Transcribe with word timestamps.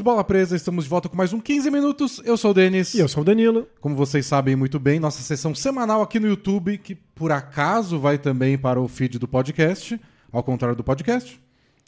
amigos 0.00 0.02
Bola 0.02 0.24
Presa, 0.24 0.56
estamos 0.56 0.84
de 0.84 0.90
volta 0.90 1.08
com 1.08 1.16
mais 1.16 1.32
um 1.32 1.40
15 1.40 1.70
minutos. 1.70 2.22
Eu 2.24 2.36
sou 2.36 2.50
o 2.50 2.54
Denis. 2.54 2.94
E 2.94 2.98
eu 2.98 3.08
sou 3.08 3.22
o 3.22 3.24
Danilo. 3.24 3.68
Como 3.80 3.94
vocês 3.94 4.26
sabem 4.26 4.56
muito 4.56 4.78
bem, 4.78 4.98
nossa 4.98 5.22
sessão 5.22 5.54
semanal 5.54 6.02
aqui 6.02 6.18
no 6.18 6.26
YouTube, 6.26 6.78
que 6.78 6.94
por 6.94 7.30
acaso 7.30 7.98
vai 7.98 8.18
também 8.18 8.56
para 8.56 8.80
o 8.80 8.88
feed 8.88 9.18
do 9.18 9.28
podcast, 9.28 10.00
ao 10.32 10.42
contrário 10.42 10.76
do 10.76 10.82
podcast. 10.82 11.40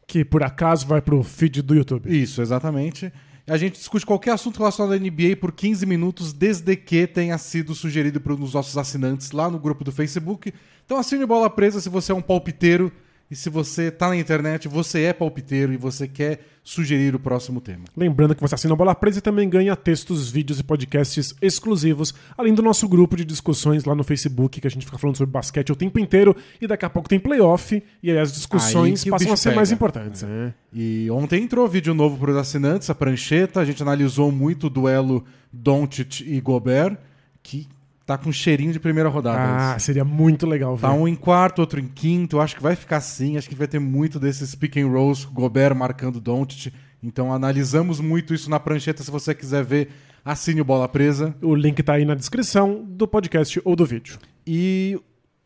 Que 0.06 0.24
por 0.24 0.42
acaso 0.42 0.87
vai 0.87 1.01
pro 1.01 1.23
feed 1.23 1.62
do 1.62 1.74
YouTube. 1.74 2.06
Isso, 2.14 2.42
exatamente. 2.42 3.12
A 3.46 3.56
gente 3.56 3.78
discute 3.78 4.06
qualquer 4.06 4.32
assunto 4.32 4.59
relacionado 4.59 4.92
à 4.92 4.98
NBA 4.98 5.37
por 5.40 5.52
15 5.52 5.87
minutos, 5.87 6.32
desde 6.32 6.76
que 6.76 7.06
tenha 7.06 7.37
sido 7.38 7.74
sugerido 7.74 8.20
para 8.20 8.34
um 8.34 8.37
dos 8.37 8.54
nossos 8.54 8.76
assinantes 8.76 9.32
lá 9.32 9.51
no 9.51 9.59
grupo 9.59 9.84
do 9.84 9.90
Facebook. 9.90 10.52
Então 10.84 10.98
assine 10.98 11.24
Bola 11.24 11.48
Presa 11.48 11.80
se 11.80 11.88
você 11.88 12.12
é 12.12 12.15
um 12.15 12.23
palpiteiro 12.23 12.92
e 13.32 13.34
se 13.34 13.48
você 13.48 13.91
tá 13.91 14.09
na 14.09 14.16
internet, 14.16 14.68
você 14.68 15.04
é 15.04 15.12
palpiteiro 15.14 15.73
e 15.73 15.78
você 15.78 16.06
quer 16.06 16.40
sugerir 16.62 17.14
o 17.14 17.18
próximo 17.18 17.62
tema. 17.62 17.86
Lembrando 17.96 18.34
que 18.34 18.42
você 18.42 18.54
assina 18.54 18.74
a 18.74 18.77
Bola 18.77 18.95
Presa 18.95 19.20
e 19.20 19.23
também 19.23 19.48
ganha 19.48 19.74
textos, 19.74 20.30
vídeos 20.30 20.60
e 20.60 20.62
podcasts 20.62 21.34
exclusivos, 21.40 22.12
além 22.37 22.52
do 22.52 22.60
nosso 22.60 22.87
grupo 22.87 23.16
de 23.16 23.24
discussões 23.24 23.87
lá 23.87 23.95
no 23.95 24.04
Facebook, 24.04 24.60
que 24.60 24.66
a 24.66 24.70
gente 24.70 24.84
fica 24.84 24.98
falando 24.98 25.16
sobre 25.16 25.32
basquete 25.32 25.73
o 25.73 25.74
tempo 25.74 25.98
inteiro, 25.98 26.37
e 26.60 26.66
daqui 26.66 26.84
a 26.84 26.90
pouco 26.90 27.09
tem 27.09 27.18
playoff, 27.18 27.82
e 28.02 28.10
aí 28.10 28.18
as 28.18 28.34
discussões 28.34 29.02
Aí 29.02 29.10
passam 29.10 29.32
a 29.32 29.37
ser 29.38 29.48
pega. 29.48 29.56
mais 29.56 29.73
importantes. 29.73 30.23
né? 30.24 30.52
E 30.70 31.10
ontem 31.10 31.42
entrou 31.42 31.66
vídeo 31.66 31.95
novo 31.95 32.18
para 32.18 32.32
os 32.32 32.37
assinantes, 32.37 32.90
a 32.90 32.95
prancheta. 32.95 33.60
A 33.60 33.64
gente 33.64 33.82
analisou 33.82 34.30
muito 34.30 34.66
o 34.66 34.70
duelo 34.70 35.24
Doncic 35.51 36.20
e 36.20 36.38
Gobert, 36.38 36.98
que 37.42 37.66
tá 38.06 38.18
com 38.18 38.32
cheirinho 38.32 38.72
de 38.72 38.80
primeira 38.80 39.08
rodada. 39.08 39.74
Ah, 39.74 39.78
seria 39.78 40.04
muito 40.04 40.46
legal 40.46 40.76
ver. 40.76 40.82
Tá 40.82 40.92
um 40.92 41.06
em 41.06 41.14
quarto, 41.14 41.60
outro 41.60 41.80
em 41.80 41.88
quinto. 41.88 42.40
Acho 42.40 42.56
que 42.56 42.62
vai 42.62 42.76
ficar 42.76 42.98
assim. 42.98 43.36
Acho 43.36 43.48
que 43.48 43.54
vai 43.54 43.68
ter 43.68 43.78
muito 43.78 44.18
desses 44.18 44.54
pick 44.54 44.76
and 44.76 44.88
rolls, 44.88 45.26
Gobert 45.26 45.74
marcando 45.74 46.20
Doncic. 46.20 46.73
Então 47.02 47.32
analisamos 47.32 48.00
muito 48.00 48.34
isso 48.34 48.50
na 48.50 48.60
prancheta. 48.60 49.02
Se 49.02 49.10
você 49.10 49.34
quiser 49.34 49.64
ver, 49.64 49.88
assine 50.24 50.60
o 50.60 50.64
Bola 50.64 50.88
Presa. 50.88 51.34
O 51.42 51.54
link 51.54 51.82
tá 51.82 51.95
aí 51.95 52.04
na 52.04 52.14
descrição 52.14 52.84
do 52.86 53.06
podcast 53.08 53.60
ou 53.64 53.74
do 53.74 53.84
vídeo. 53.86 54.18
E 54.46 55.00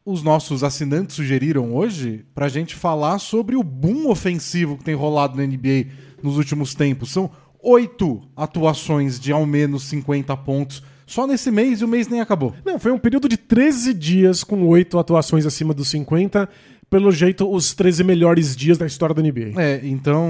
os 0.04 0.22
nossos 0.22 0.62
assinantes 0.62 1.16
sugeriram 1.16 1.74
hoje 1.74 2.24
pra 2.34 2.48
gente 2.48 2.74
falar 2.74 3.18
sobre 3.18 3.56
o 3.56 3.62
boom 3.62 4.08
ofensivo 4.08 4.77
que 4.77 4.84
tem 4.84 4.94
rolado 4.94 5.36
na 5.36 5.46
NBA 5.46 5.86
nos 6.22 6.36
últimos 6.36 6.74
tempos. 6.74 7.10
São 7.10 7.30
oito 7.62 8.22
atuações 8.36 9.18
de 9.18 9.32
ao 9.32 9.44
menos 9.44 9.84
50 9.84 10.36
pontos 10.36 10.82
só 11.06 11.26
nesse 11.26 11.50
mês 11.50 11.80
e 11.80 11.84
o 11.84 11.88
mês 11.88 12.08
nem 12.08 12.20
acabou. 12.20 12.52
Não, 12.64 12.78
foi 12.78 12.90
um 12.90 12.98
período 12.98 13.28
de 13.28 13.36
13 13.36 13.94
dias 13.94 14.42
com 14.42 14.66
oito 14.66 14.98
atuações 14.98 15.46
acima 15.46 15.72
dos 15.72 15.88
50. 15.88 16.48
Pelo 16.90 17.10
jeito, 17.10 17.50
os 17.50 17.74
13 17.74 18.04
melhores 18.04 18.54
dias 18.54 18.78
da 18.78 18.86
história 18.86 19.14
da 19.14 19.22
NBA. 19.22 19.60
É, 19.60 19.80
então, 19.84 20.28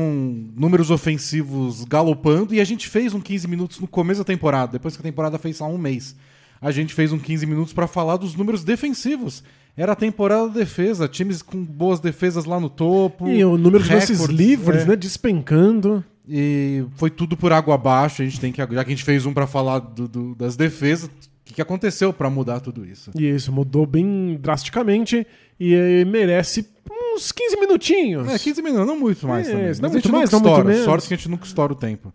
números 0.57 0.91
ofensivos 0.91 1.85
galopando. 1.85 2.55
E 2.55 2.61
a 2.61 2.65
gente 2.65 2.89
fez 2.89 3.15
um 3.15 3.21
15 3.21 3.49
minutos 3.49 3.81
no 3.81 3.87
começo 3.87 4.21
da 4.21 4.25
temporada, 4.25 4.73
depois 4.73 4.95
que 4.97 5.01
a 5.01 5.03
temporada 5.03 5.39
fez 5.39 5.57
só 5.57 5.69
um 5.69 5.79
mês. 5.79 6.15
A 6.61 6.71
gente 6.71 6.95
fez 6.95 7.13
um 7.13 7.19
15 7.19 7.47
minutos 7.47 7.73
pra 7.73 7.87
falar 7.87 8.17
dos 8.17 8.35
números 8.35 8.65
defensivos. 8.65 9.43
Era 9.77 9.93
a 9.93 9.97
temporada 9.97 10.49
da 10.49 10.55
defesa, 10.55 11.07
times 11.07 11.43
com 11.43 11.63
boas 11.63 12.01
defesas 12.01 12.47
lá 12.47 12.59
no 12.59 12.71
topo. 12.71 13.29
E 13.29 13.45
o 13.45 13.59
número 13.59 13.85
de 13.85 13.93
lances 13.93 14.19
recordes, 14.19 14.37
livres, 14.37 14.83
é. 14.83 14.87
né, 14.87 14.97
despencando. 14.97 16.03
E 16.29 16.85
foi 16.97 17.11
tudo 17.11 17.37
por 17.37 17.53
água 17.53 17.75
abaixo. 17.75 18.23
A 18.23 18.25
gente 18.25 18.41
tem 18.41 18.51
que, 18.53 18.59
já 18.61 18.67
que 18.67 18.75
a 18.93 18.95
gente 18.95 19.05
fez 19.05 19.25
um 19.27 19.33
pra 19.33 19.47
falar 19.47 19.79
do- 19.79 20.09
do- 20.09 20.35
das 20.35 20.57
defesas, 20.57 21.09
o 21.09 21.11
que, 21.45 21.55
que 21.55 21.63
aconteceu 21.63 22.13
pra 22.13 22.29
mudar 22.29 22.61
tudo 22.61 22.85
isso? 22.85 23.11
E 23.15 23.29
isso 23.29 23.53
mudou 23.53 23.87
bem 23.87 24.37
drasticamente 24.41 25.27
e 25.61 26.05
merece 26.07 26.67
uns 27.15 27.31
15 27.33 27.57
minutinhos. 27.61 28.29
É, 28.29 28.39
15 28.39 28.61
minutos, 28.63 28.87
não 28.87 28.99
muito 28.99 29.27
mais 29.29 29.47
É, 29.47 29.53
também. 29.53 29.67
não 29.81 29.91
muito 29.91 30.13
mais, 30.13 30.31
não 30.31 30.41
muito 30.41 30.51
estoura. 30.53 30.65
menos. 30.69 30.85
Sorte 30.85 31.09
que 31.09 31.15
a 31.15 31.17
gente 31.17 31.29
nunca 31.29 31.47
estoura 31.47 31.73
o 31.73 31.77
tempo. 31.77 32.13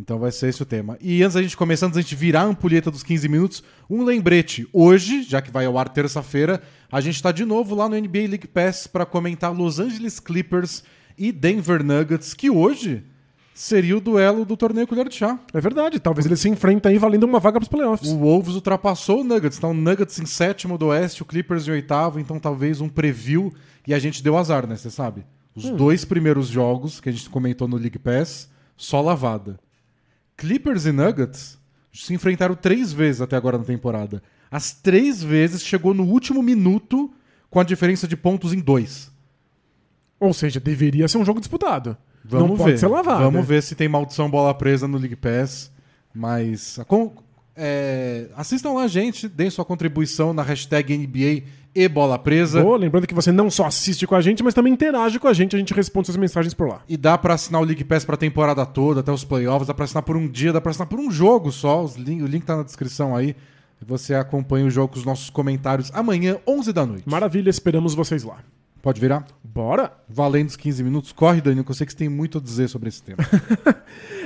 Então 0.00 0.16
vai 0.18 0.30
ser 0.30 0.48
esse 0.48 0.62
o 0.62 0.66
tema. 0.66 0.96
E 1.00 1.22
antes 1.24 1.34
da 1.34 1.42
gente 1.42 1.56
começar, 1.56 1.86
antes 1.86 1.96
da 1.96 2.02
gente 2.02 2.14
virar 2.14 2.42
a 2.42 2.44
ampulheta 2.44 2.88
dos 2.88 3.02
15 3.02 3.28
minutos, 3.28 3.64
um 3.90 4.04
lembrete. 4.04 4.68
Hoje, 4.72 5.22
já 5.24 5.42
que 5.42 5.50
vai 5.50 5.64
ao 5.66 5.76
ar 5.76 5.88
terça-feira, 5.88 6.62
a 6.92 7.00
gente 7.00 7.20
tá 7.20 7.32
de 7.32 7.44
novo 7.44 7.74
lá 7.74 7.88
no 7.88 7.96
NBA 7.96 8.28
League 8.28 8.46
Pass 8.46 8.86
para 8.86 9.04
comentar 9.04 9.52
Los 9.52 9.80
Angeles 9.80 10.20
Clippers 10.20 10.84
e 11.16 11.32
Denver 11.32 11.82
Nuggets, 11.82 12.32
que 12.32 12.48
hoje 12.48 13.02
seria 13.58 13.96
o 13.96 14.00
duelo 14.00 14.44
do 14.44 14.56
torneio 14.56 14.86
Colher 14.86 15.08
de 15.08 15.16
Chá. 15.16 15.36
É 15.52 15.60
verdade, 15.60 15.98
talvez 15.98 16.24
ele 16.24 16.36
se 16.36 16.48
enfrenta 16.48 16.88
aí 16.88 16.96
valendo 16.96 17.24
uma 17.24 17.40
vaga 17.40 17.58
pros 17.58 17.68
playoffs. 17.68 18.08
O 18.08 18.16
Wolves 18.18 18.54
ultrapassou 18.54 19.22
o 19.22 19.24
Nuggets. 19.24 19.58
Então, 19.58 19.72
o 19.72 19.74
Nuggets 19.74 20.20
em 20.20 20.26
sétimo 20.26 20.78
do 20.78 20.86
Oeste, 20.86 21.22
o 21.22 21.24
Clippers 21.24 21.66
em 21.66 21.72
oitavo. 21.72 22.20
Então, 22.20 22.38
talvez 22.38 22.80
um 22.80 22.88
preview. 22.88 23.52
E 23.84 23.92
a 23.92 23.98
gente 23.98 24.22
deu 24.22 24.38
azar, 24.38 24.64
né? 24.64 24.76
Você 24.76 24.90
sabe? 24.90 25.26
Os 25.56 25.64
Hum. 25.64 25.74
dois 25.74 26.04
primeiros 26.04 26.46
jogos 26.46 27.00
que 27.00 27.08
a 27.08 27.12
gente 27.12 27.28
comentou 27.28 27.66
no 27.66 27.76
League 27.76 27.98
Pass, 27.98 28.48
só 28.76 29.00
lavada. 29.00 29.58
Clippers 30.36 30.86
e 30.86 30.92
Nuggets 30.92 31.58
se 31.92 32.14
enfrentaram 32.14 32.54
três 32.54 32.92
vezes 32.92 33.20
até 33.20 33.34
agora 33.36 33.58
na 33.58 33.64
temporada. 33.64 34.22
As 34.48 34.72
três 34.72 35.20
vezes 35.20 35.64
chegou 35.64 35.92
no 35.92 36.04
último 36.04 36.44
minuto 36.44 37.10
com 37.50 37.58
a 37.58 37.64
diferença 37.64 38.06
de 38.06 38.16
pontos 38.16 38.52
em 38.52 38.60
dois. 38.60 39.10
Ou 40.20 40.32
seja, 40.32 40.60
deveria 40.60 41.08
ser 41.08 41.18
um 41.18 41.24
jogo 41.24 41.40
disputado. 41.40 41.96
Vamos 42.24 42.48
Não 42.50 42.56
ver. 42.56 42.62
pode 42.64 42.80
ser 42.80 42.86
lavado. 42.88 43.22
Vamos 43.24 43.46
ver 43.46 43.62
se 43.62 43.74
tem 43.74 43.88
maldição 43.88 44.30
bola 44.30 44.52
presa 44.54 44.86
no 44.88 44.98
League 44.98 45.16
Pass. 45.16 45.70
Mas 46.14 46.78
com- 46.88 47.12
é, 47.56 48.26
assistam 48.36 48.72
lá, 48.72 48.86
gente. 48.86 49.28
Deem 49.28 49.50
sua 49.50 49.64
contribuição 49.64 50.32
na 50.32 50.42
hashtag 50.42 50.92
NBA 50.96 51.44
e 51.74 51.88
bola 51.88 52.18
presa. 52.18 52.62
Boa, 52.62 52.76
lembrando 52.76 53.06
que 53.06 53.14
você 53.14 53.30
não 53.32 53.50
só 53.50 53.66
assiste 53.66 54.06
com 54.06 54.14
a 54.14 54.20
gente, 54.20 54.42
mas 54.42 54.54
também 54.54 54.72
interage 54.72 55.18
com 55.18 55.28
a 55.28 55.32
gente, 55.32 55.54
a 55.54 55.58
gente 55.58 55.72
responde 55.74 56.06
suas 56.06 56.16
mensagens 56.16 56.54
por 56.54 56.68
lá. 56.68 56.82
E 56.88 56.96
dá 56.96 57.16
pra 57.18 57.34
assinar 57.34 57.60
o 57.60 57.64
League 57.64 57.84
Pass 57.84 58.04
pra 58.04 58.16
temporada 58.16 58.64
toda, 58.66 59.00
até 59.00 59.12
os 59.12 59.24
playoffs. 59.24 59.66
Dá 59.68 59.74
pra 59.74 59.84
assinar 59.84 60.02
por 60.02 60.16
um 60.16 60.26
dia, 60.28 60.52
dá 60.52 60.60
pra 60.60 60.70
assinar 60.70 60.88
por 60.88 60.98
um 60.98 61.10
jogo 61.10 61.50
só. 61.52 61.82
Os 61.84 61.96
link- 61.96 62.22
o 62.22 62.26
link 62.26 62.44
tá 62.44 62.56
na 62.56 62.62
descrição 62.62 63.14
aí. 63.14 63.34
Você 63.86 64.12
acompanha 64.14 64.66
o 64.66 64.70
jogo 64.70 64.92
com 64.92 64.98
os 64.98 65.04
nossos 65.04 65.30
comentários 65.30 65.90
amanhã, 65.94 66.36
11 66.46 66.72
da 66.72 66.84
noite. 66.84 67.08
Maravilha, 67.08 67.48
esperamos 67.48 67.94
vocês 67.94 68.24
lá. 68.24 68.38
Pode 68.80 69.00
virar? 69.00 69.26
Bora? 69.42 69.92
Valendo 70.08 70.48
os 70.48 70.56
15 70.56 70.84
minutos. 70.84 71.12
Corre, 71.12 71.40
Danilo, 71.40 71.64
que 71.64 71.70
eu 71.70 71.74
sei 71.74 71.86
que 71.86 71.92
você 71.92 71.98
tem 71.98 72.08
muito 72.08 72.38
a 72.38 72.40
dizer 72.40 72.68
sobre 72.68 72.88
esse 72.88 73.02
tema. 73.02 73.18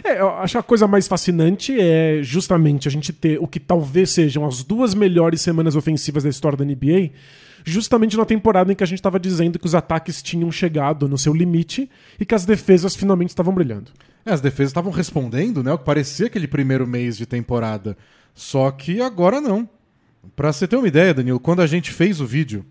É, 0.05 0.21
eu 0.21 0.31
acho 0.31 0.55
que 0.55 0.59
a 0.59 0.63
coisa 0.65 0.89
mais 0.89 1.07
fascinante 1.07 1.79
é 1.81 2.19
justamente 2.23 2.89
a 2.89 2.91
gente 2.91 3.12
ter 3.12 3.39
o 3.41 3.47
que 3.47 3.61
talvez 3.61 4.11
sejam 4.11 4.45
as 4.45 4.65
duas 4.65 4.95
melhores 4.95 5.41
semanas 5.41 5.77
ofensivas 5.77 6.25
da 6.25 6.29
história 6.29 6.59
da 6.59 6.65
NBA, 6.65 7.11
justamente 7.65 8.17
na 8.17 8.25
temporada 8.25 8.73
em 8.73 8.75
que 8.75 8.83
a 8.83 8.87
gente 8.87 8.99
estava 8.99 9.21
dizendo 9.21 9.61
que 9.61 9.67
os 9.67 9.77
ataques 9.77 10.21
tinham 10.21 10.51
chegado 10.51 11.09
no 11.09 11.17
seu 11.17 11.33
limite 11.33 11.89
e 12.19 12.27
que 12.27 12.35
as 12.35 12.45
defesas 12.45 12.97
finalmente 12.97 13.29
estavam 13.29 13.55
brilhando. 13.55 13.93
É, 14.27 14.33
as 14.33 14.41
defesas 14.41 14.71
estavam 14.71 14.91
respondendo, 14.91 15.62
né? 15.62 15.73
O 15.73 15.79
que 15.79 15.85
parecia 15.85 16.27
aquele 16.27 16.49
primeiro 16.49 16.85
mês 16.85 17.17
de 17.17 17.25
temporada. 17.25 17.97
Só 18.35 18.73
que 18.73 19.01
agora 19.01 19.41
não. 19.41 19.69
Pra 20.35 20.53
você 20.53 20.67
ter 20.67 20.77
uma 20.77 20.89
ideia, 20.89 21.15
Danilo, 21.15 21.39
quando 21.39 21.61
a 21.61 21.67
gente 21.67 21.93
fez 21.93 22.21
o 22.21 22.27
vídeo, 22.27 22.65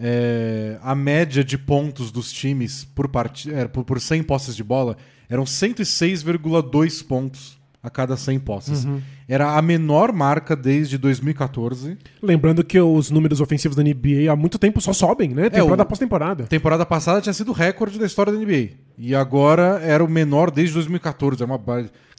é, 0.00 0.78
a 0.82 0.94
média 0.94 1.44
de 1.44 1.58
pontos 1.58 2.10
dos 2.10 2.32
times 2.32 2.84
por, 2.84 3.08
parti- 3.08 3.52
é, 3.52 3.68
por, 3.68 3.84
por 3.84 4.00
100 4.00 4.22
posses 4.22 4.56
de 4.56 4.64
bola 4.64 4.96
eram 5.28 5.44
106,2 5.44 7.04
pontos 7.06 7.58
a 7.82 7.88
cada 7.88 8.14
100 8.16 8.38
posses. 8.40 8.86
Era 9.26 9.56
a 9.56 9.62
menor 9.62 10.12
marca 10.12 10.54
desde 10.54 10.98
2014. 10.98 11.96
Lembrando 12.22 12.62
que 12.64 12.78
os 12.78 13.10
números 13.10 13.40
ofensivos 13.40 13.74
da 13.76 13.82
NBA 13.82 14.30
há 14.30 14.36
muito 14.36 14.58
tempo 14.58 14.80
só 14.80 14.92
sobem, 14.92 15.30
né? 15.30 15.48
Temporada 15.48 15.82
o- 15.82 15.84
após 15.84 15.98
temporada. 15.98 16.44
Temporada 16.44 16.84
passada 16.84 17.20
tinha 17.22 17.32
sido 17.32 17.50
o 17.50 17.54
recorde 17.54 17.98
da 17.98 18.04
história 18.06 18.32
da 18.32 18.38
NBA. 18.38 18.70
E 18.98 19.14
agora 19.14 19.80
era 19.82 20.04
o 20.04 20.08
menor 20.08 20.50
desde 20.50 20.74
2014. 20.74 21.42
É 21.42 21.46
uma... 21.46 21.58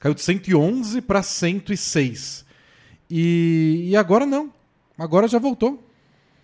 Caiu 0.00 0.14
de 0.14 0.20
111 0.22 1.00
para 1.02 1.22
106. 1.22 2.44
E... 3.10 3.84
e 3.90 3.96
agora 3.96 4.26
não. 4.26 4.50
Agora 4.98 5.28
já 5.28 5.38
voltou. 5.38 5.86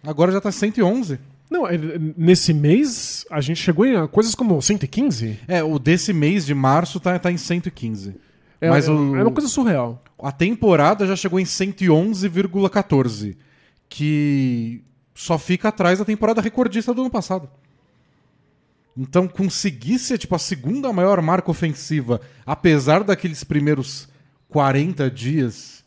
Agora 0.03 0.33
já 0.33 0.41
tá 0.41 0.51
111. 0.53 1.19
Não, 1.51 1.67
é, 1.67 1.73
nesse 2.17 2.53
mês 2.53 3.25
a 3.31 3.41
gente 3.41 3.61
chegou 3.61 3.87
em 3.87 4.07
coisas 4.09 4.35
como 4.35 4.61
115. 4.61 5.39
É, 5.49 5.63
o 5.63 5.79
desse 5.79 6.13
mês 6.13 6.45
de 6.45 6.55
março 6.55 7.01
tá, 7.01 7.19
tá 7.19 7.33
em 7.33 7.37
115. 7.39 8.15
É, 8.61 8.69
Mas 8.71 8.87
é- 8.87 8.91
o- 8.91 9.17
é 9.17 9.23
uma 9.23 9.31
coisa 9.33 9.49
surreal. 9.49 10.03
A 10.23 10.31
temporada 10.33 11.07
já 11.07 11.17
chegou 11.17 11.39
em 11.41 11.45
111,14. 11.45 13.37
Que 13.89 14.83
só 15.15 15.39
fica 15.39 15.69
atrás 15.69 15.99
da 15.99 16.05
temporada 16.05 16.41
recordista 16.43 16.93
do 16.93 17.01
ano 17.01 17.11
passado. 17.11 17.49
Então, 18.97 19.27
conseguir 19.29 19.99
ser 19.99 20.19
tipo, 20.19 20.35
a 20.35 20.39
segunda 20.39 20.93
maior 20.93 21.23
marca 21.23 21.51
ofensiva, 21.51 22.21
apesar 22.45 23.03
daqueles 23.05 23.45
primeiros 23.45 24.09
40 24.49 25.09
dias 25.11 25.85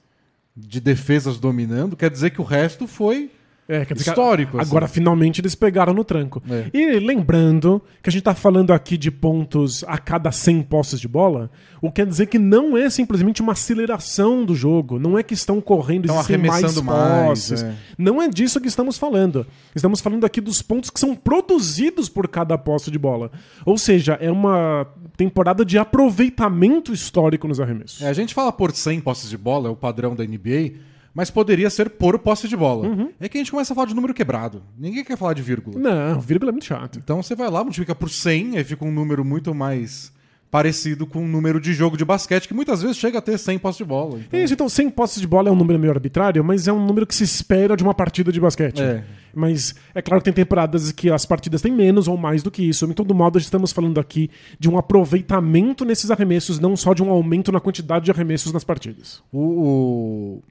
de 0.56 0.80
defesas 0.80 1.38
dominando, 1.40 1.96
quer 1.96 2.10
dizer 2.10 2.30
que 2.32 2.42
o 2.42 2.44
resto 2.46 2.88
foi 2.88 3.30
É, 3.72 3.86
quer 3.86 3.94
dizer 3.94 4.04
que 4.04 4.10
histórico. 4.10 4.60
assim. 4.60 4.70
Agora 4.70 4.86
finalmente 4.86 5.40
eles 5.40 5.56
pegaram 5.56 5.94
no 5.94 6.04
tranco. 6.04 6.44
É. 6.50 6.70
E 6.74 7.00
lembrando 7.00 7.82
que 8.04 8.10
a 8.10 8.12
gente 8.12 8.24
tá 8.24 8.36
falando 8.36 8.72
aqui 8.74 8.98
de 8.98 9.10
pontos 9.10 9.84
a 9.88 9.98
cada 9.98 10.30
100 10.32 10.64
posses 10.64 11.00
de 11.00 11.08
bola, 11.08 11.50
o 11.82 11.90
que 11.90 12.02
quer 12.02 12.08
dizer 12.08 12.26
que 12.26 12.40
não 12.40 12.76
é 12.76 12.90
simplesmente 12.90 13.42
uma 13.42 13.54
aceleração 13.54 14.44
do 14.44 14.56
jogo, 14.56 15.00
não 15.00 15.18
é 15.18 15.24
que 15.24 15.34
estão 15.34 15.62
correndo 15.62 16.06
Estão 16.06 16.18
existem 16.18 16.38
mais 16.38 16.64
arremessando 16.64 16.84
mais, 16.84 17.28
posses. 17.28 17.64
é. 17.64 17.76
Não 17.98 18.22
é 18.22 18.28
disso 18.28 18.60
que 18.60 18.68
estamos 18.68 18.98
falando. 18.98 19.46
Estamos 19.76 20.02
falando 20.02 20.26
aqui 20.26 20.42
dos 20.42 20.62
pontos 20.62 20.90
que 20.90 21.00
são 21.00 21.16
produzidos 21.16 22.10
por 22.10 22.28
cada 22.28 22.58
posse 22.58 22.92
de 22.92 22.98
bola. 23.00 23.32
Ou 23.66 23.78
seja, 23.78 24.18
é 24.20 24.32
uma 24.32 24.88
temporada 25.16 25.64
de 25.64 25.78
aproveitamento 25.78 26.92
histórico 26.92 27.48
nos 27.48 27.60
arremessos. 27.60 28.02
É, 28.02 28.10
a 28.10 28.14
gente 28.14 28.34
fala 28.34 28.52
por 28.52 28.72
100 28.72 29.02
posses 29.02 29.30
de 29.30 29.38
bola, 29.38 29.70
é 29.70 29.72
o 29.72 29.76
padrão 29.76 30.16
da 30.16 30.24
NBA, 30.24 30.74
mas 31.14 31.30
poderia 31.30 31.70
ser 31.70 31.90
por 31.90 32.18
posse 32.20 32.48
de 32.48 32.56
bola. 32.56 32.88
Uhum. 32.88 33.12
É 33.20 33.28
que 33.28 33.38
a 33.38 33.42
gente 33.42 33.52
começa 33.52 33.74
a 33.74 33.76
falar 33.76 33.88
de 33.88 33.96
número 33.96 34.14
quebrado. 34.14 34.64
Ninguém 34.78 35.04
quer 35.04 35.18
falar 35.18 35.34
de 35.34 35.42
vírgula. 35.42 35.80
Não, 35.80 36.20
vírgula 36.20 36.52
é 36.52 36.54
muito 36.54 36.66
chato. 36.66 37.00
Então 37.00 37.22
você 37.22 37.36
vai 37.36 37.50
lá, 37.50 37.64
multiplica 37.64 37.94
por 37.94 38.10
100, 38.10 38.58
aí 38.58 38.64
fica 38.64 38.86
um 38.86 38.92
número 38.92 39.24
muito 39.26 39.54
mais 39.54 40.12
parecido 40.52 41.08
com 41.08 41.24
o 41.24 41.28
número 41.28 41.62
de 41.62 41.74
jogo 41.74 41.96
de 41.96 42.04
basquete, 42.04 42.46
que 42.46 42.54
muitas 42.54 42.82
vezes 42.82 42.98
chega 42.98 43.20
a 43.20 43.22
ter 43.22 43.38
100 43.38 43.58
posses 43.60 43.78
de 43.78 43.86
bola. 43.86 44.20
Então, 44.20 44.38
Isso, 44.38 44.54
então 44.54 44.68
100 44.68 44.90
posses 44.90 45.22
de 45.22 45.26
bola 45.26 45.48
é 45.48 45.52
um 45.52 45.56
número 45.56 45.80
meio 45.80 45.94
arbitrário, 45.94 46.44
mas 46.44 46.68
é 46.68 46.74
um 46.74 46.86
número 46.86 47.08
que 47.08 47.16
se 47.16 47.24
espera 47.24 47.78
de 47.78 47.84
uma 47.84 47.94
partida 47.94 48.34
de 48.34 48.40
basquete. 48.42 48.82
É. 48.82 49.02
Mas 49.34 49.74
é 49.96 50.02
claro 50.02 50.22
que 50.22 50.26
tem 50.26 50.34
temporadas 50.34 50.92
que 50.92 51.10
as 51.10 51.26
partidas 51.26 51.62
têm 51.62 51.72
menos 51.72 52.10
ou 52.10 52.18
mais 52.18 52.44
do 52.44 52.52
que 52.52 52.68
isso. 52.68 52.86
Em 52.86 52.92
todo 52.92 53.16
modo, 53.16 53.40
estamos 53.40 53.72
falando 53.72 53.98
aqui 53.98 54.30
de 54.60 54.70
um 54.70 54.78
aproveitamento 54.78 55.86
nesses 55.86 56.12
arremessos, 56.12 56.60
não 56.60 56.76
só 56.76 56.94
de 56.94 57.02
um 57.02 57.10
aumento 57.10 57.50
na 57.50 57.62
quantidade 57.62 58.04
de 58.04 58.12
arremessos 58.12 58.52
nas 58.52 58.66
partidas. 58.66 59.24
o, 59.32 60.42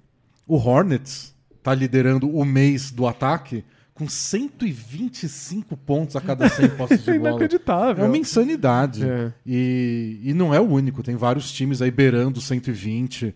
o, 0.54 0.56
Hornets 0.56 1.34
tá 1.62 1.74
liderando 1.74 2.28
o 2.34 2.44
mês 2.44 2.90
do 2.90 3.06
ataque 3.06 3.64
com 3.94 4.08
125 4.08 5.76
pontos 5.76 6.16
a 6.16 6.20
cada 6.20 6.48
100 6.48 6.68
posses 6.76 7.04
de 7.04 7.10
É 7.10 7.18
bola. 7.18 7.30
inacreditável. 7.30 8.04
É 8.04 8.06
uma 8.08 8.16
insanidade. 8.16 9.04
É. 9.04 9.32
E, 9.46 10.20
e 10.22 10.34
não 10.34 10.54
é 10.54 10.60
o 10.60 10.64
único, 10.68 11.02
tem 11.02 11.16
vários 11.16 11.52
times 11.52 11.82
aí 11.82 11.90
beirando 11.90 12.40
120. 12.40 13.34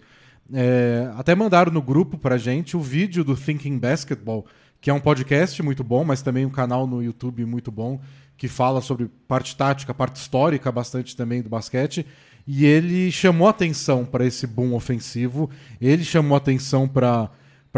É, 0.52 1.11
até 1.16 1.34
mandaram 1.34 1.72
no 1.72 1.82
grupo 1.82 2.19
pra 2.19 2.37
gente 2.37 2.76
o 2.76 2.81
vídeo 2.81 3.25
do 3.25 3.34
Thinking 3.37 3.78
Basketball, 3.78 4.46
que 4.81 4.90
é 4.90 4.93
um 4.93 5.00
podcast 5.00 5.62
muito 5.62 5.82
bom, 5.82 6.05
mas 6.05 6.22
também 6.22 6.44
um 6.44 6.50
canal 6.50 6.87
no 6.87 7.02
YouTube 7.02 7.44
muito 7.46 7.70
bom, 7.70 8.00
que 8.37 8.49
fala 8.49 8.81
sobre 8.81 9.10
parte 9.28 9.56
tática, 9.56 9.94
parte 9.94 10.17
histórica 10.17 10.70
bastante 10.70 11.17
também 11.17 11.40
do 11.43 11.49
basquete. 11.49 12.06
E 12.46 12.64
ele 12.67 13.11
chamou 13.11 13.49
atenção 13.49 14.05
para 14.05 14.26
esse 14.26 14.46
boom 14.46 14.75
ofensivo, 14.75 15.49
ele 15.81 16.05
chamou 16.05 16.37
atenção 16.37 16.87
para 16.87 17.31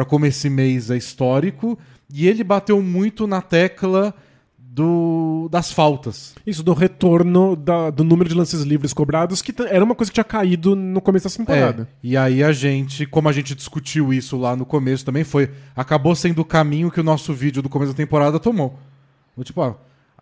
como 0.09 0.27
esse 0.27 0.51
mês 0.51 0.91
é 0.91 0.97
histórico, 0.97 1.79
e 2.13 2.27
ele 2.27 2.43
bateu 2.43 2.83
muito 2.83 3.27
na 3.27 3.41
tecla 3.41 4.13
do, 4.59 5.49
das 5.51 5.73
faltas. 5.73 6.35
Isso, 6.47 6.63
do 6.63 6.75
retorno 6.75 7.57
da- 7.57 7.91
do 7.91 8.05
número 8.05 8.29
de 8.29 8.35
lances 8.35 8.61
livres 8.63 8.93
cobrados, 8.93 9.41
que 9.41 9.55
era 9.71 9.83
uma 9.85 9.95
coisa 9.95 10.11
que 10.11 10.15
tinha 10.15 10.25
caído 10.25 10.77
no 10.77 11.01
começo 11.01 11.29
da 11.29 11.35
temporada. 11.35 11.83
É, 11.85 11.87
e 12.03 12.17
aí 12.17 12.43
a 12.43 12.53
gente, 12.53 13.07
como 13.07 13.29
a 13.29 13.33
gente 13.33 13.55
discutiu 13.55 14.13
isso 14.13 14.37
lá 14.37 14.55
no 14.55 14.67
começo 14.67 15.05
também, 15.05 15.25
foi. 15.25 15.51
Acabou 15.75 16.15
sendo 16.15 16.41
o 16.41 16.45
caminho 16.45 16.91
que 16.91 17.01
o 17.01 17.05
nosso 17.05 17.33
vídeo 17.33 17.63
do 17.63 17.69
começo 17.69 17.93
da 17.93 17.97
temporada 17.97 18.39
tomou. 18.39 18.79
Tipo, 19.43 19.63
ó, 19.63 19.75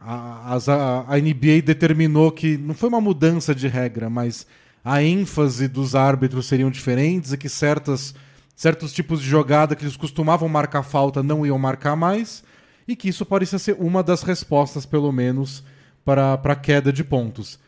a, 0.05 0.55
a- 0.57 1.05
a 1.15 1.19
NBA 1.19 1.63
determinou 1.65 2.31
que 2.31 2.57
não 2.59 2.75
foi 2.75 2.89
uma 2.89 3.01
mudança 3.01 3.55
de 3.55 3.67
regra, 3.69 4.11
mas 4.11 4.47
a 4.85 5.03
ênfase 5.03 5.67
dos 5.67 5.95
árbitros 5.95 6.47
seriam 6.47 6.71
diferentes 6.71 7.33
e 7.33 7.39
que 7.39 7.49
certas, 7.49 8.15
certos 8.55 8.93
tipos 8.93 9.21
de 9.23 9.29
jogada 9.29 9.75
que 9.75 9.85
eles 9.85 9.97
costumavam 9.97 10.49
marcar 10.49 10.83
falta 10.83 11.23
não 11.23 11.45
iam 11.47 11.59
marcar 11.59 11.97
mais, 11.97 12.45
e 12.87 12.95
que 12.95 13.09
isso 13.09 13.25
parecia 13.25 13.59
ser 13.59 13.77
uma 13.79 14.03
das 14.03 14.23
respostas, 14.23 14.85
pelo 14.85 15.11
menos, 15.11 15.65
para 16.05 16.35
a 16.35 16.55
queda 16.57 16.93
de 16.93 17.03
pontos. 17.03 17.59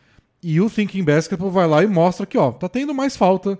E 0.43 0.61
o 0.61 0.69
Thinking 0.69 1.03
Basketball 1.03 1.49
vai 1.49 1.67
lá 1.67 1.83
e 1.83 1.87
mostra 1.87 2.25
que, 2.27 2.37
ó, 2.37 2.51
tá 2.51 2.69
tendo 2.69 2.93
mais 2.93 3.17
falta, 3.17 3.57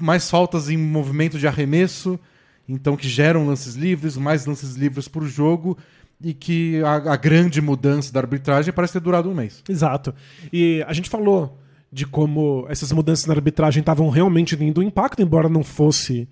mais 0.00 0.30
faltas 0.30 0.70
em 0.70 0.78
movimento 0.78 1.38
de 1.38 1.46
arremesso, 1.46 2.18
então 2.66 2.96
que 2.96 3.06
geram 3.08 3.46
lances 3.46 3.74
livres, 3.74 4.16
mais 4.16 4.46
lances 4.46 4.76
livres 4.76 5.08
por 5.08 5.24
jogo, 5.26 5.76
e 6.22 6.34
que 6.34 6.82
a, 6.82 7.12
a 7.12 7.16
grande 7.16 7.60
mudança 7.60 8.12
da 8.12 8.20
arbitragem 8.20 8.72
parece 8.72 8.94
ter 8.94 9.00
durado 9.00 9.30
um 9.30 9.34
mês. 9.34 9.62
Exato. 9.68 10.14
E 10.52 10.84
a 10.86 10.92
gente 10.92 11.08
falou 11.08 11.58
de 11.90 12.06
como 12.06 12.66
essas 12.68 12.92
mudanças 12.92 13.26
na 13.26 13.34
arbitragem 13.34 13.80
estavam 13.80 14.10
realmente 14.10 14.56
tendo 14.56 14.82
impacto, 14.82 15.22
embora 15.22 15.48
não 15.48 15.64
fosse 15.64 16.28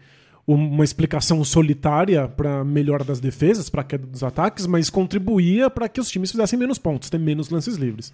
uma 0.47 0.85
explicação 0.85 1.43
solitária 1.43 2.29
para 2.29 2.65
melhora 2.65 3.03
das 3.03 3.19
defesas, 3.19 3.69
para 3.69 3.83
queda 3.83 4.07
dos 4.07 4.23
ataques, 4.23 4.67
mas 4.67 4.89
contribuía 4.89 5.69
para 5.69 5.89
que 5.89 6.01
os 6.01 6.09
times 6.09 6.31
fizessem 6.31 6.59
menos 6.59 6.79
pontos, 6.79 7.11
ter 7.11 7.19
menos 7.19 7.51
lances 7.51 7.77
livres. 7.77 8.13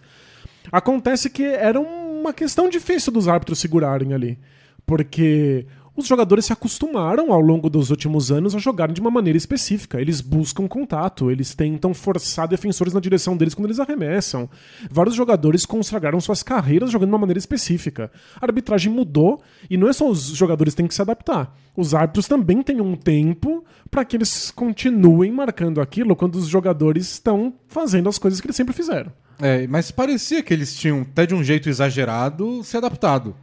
Acontece 0.71 1.29
que 1.29 1.45
era 1.45 1.79
uma 1.79 2.33
questão 2.33 2.71
difícil 2.71 3.13
dos 3.13 3.29
árbitros 3.29 3.59
segurarem 3.59 4.15
ali, 4.15 4.39
porque 4.87 5.67
os 5.95 6.07
jogadores 6.07 6.47
se 6.47 6.53
acostumaram 6.53 7.33
ao 7.33 7.41
longo 7.41 7.69
dos 7.69 7.91
últimos 7.91 8.33
anos 8.33 8.55
a 8.55 8.59
jogarem 8.59 8.95
de 8.95 9.01
uma 9.01 9.11
maneira 9.11 9.37
específica. 9.37 10.01
Eles 10.01 10.23
buscam 10.23 10.67
contato, 10.67 11.31
eles 11.31 11.55
tentam 11.55 11.93
forçar 11.93 12.49
defensores 12.49 12.95
na 12.95 13.01
direção 13.01 13.37
deles 13.37 13.53
quando 13.53 13.67
eles 13.67 13.79
arremessam. 13.79 14.49
Vários 14.91 15.15
jogadores 15.15 15.67
consagraram 15.67 16.19
suas 16.19 16.43
carreiras 16.43 16.91
jogando 16.91 17.11
de 17.11 17.13
uma 17.13 17.19
maneira 17.19 17.39
específica. 17.39 18.11
A 18.41 18.47
arbitragem 18.47 18.91
mudou 18.91 19.43
e 19.69 19.77
não 19.77 19.87
é 19.87 19.93
só 19.93 20.09
os 20.09 20.29
jogadores 20.29 20.73
que 20.73 20.79
têm 20.79 20.87
que 20.87 20.95
se 20.95 21.03
adaptar. 21.03 21.55
Os 21.77 21.95
árbitros 21.95 22.27
também 22.27 22.63
têm 22.63 22.81
um 22.81 22.97
tempo 22.97 23.63
para 23.91 24.05
que 24.05 24.17
eles 24.17 24.51
continuem 24.51 25.31
marcando 25.31 25.79
aquilo 25.79 26.17
quando 26.17 26.37
os 26.37 26.47
jogadores 26.47 27.13
estão 27.13 27.53
fazendo 27.69 28.09
as 28.09 28.19
coisas 28.19 28.41
que 28.41 28.47
eles 28.47 28.57
sempre 28.57 28.75
fizeram. 28.75 29.13
É, 29.39 29.67
mas 29.67 29.91
parecia 29.91 30.43
que 30.43 30.55
eles 30.55 30.75
tinham, 30.75 31.03
até 31.03 31.27
de 31.27 31.35
um 31.35 31.45
jeito 31.45 31.69
exagerado, 31.69 32.65
se 32.65 32.77
adaptado. 32.77 33.35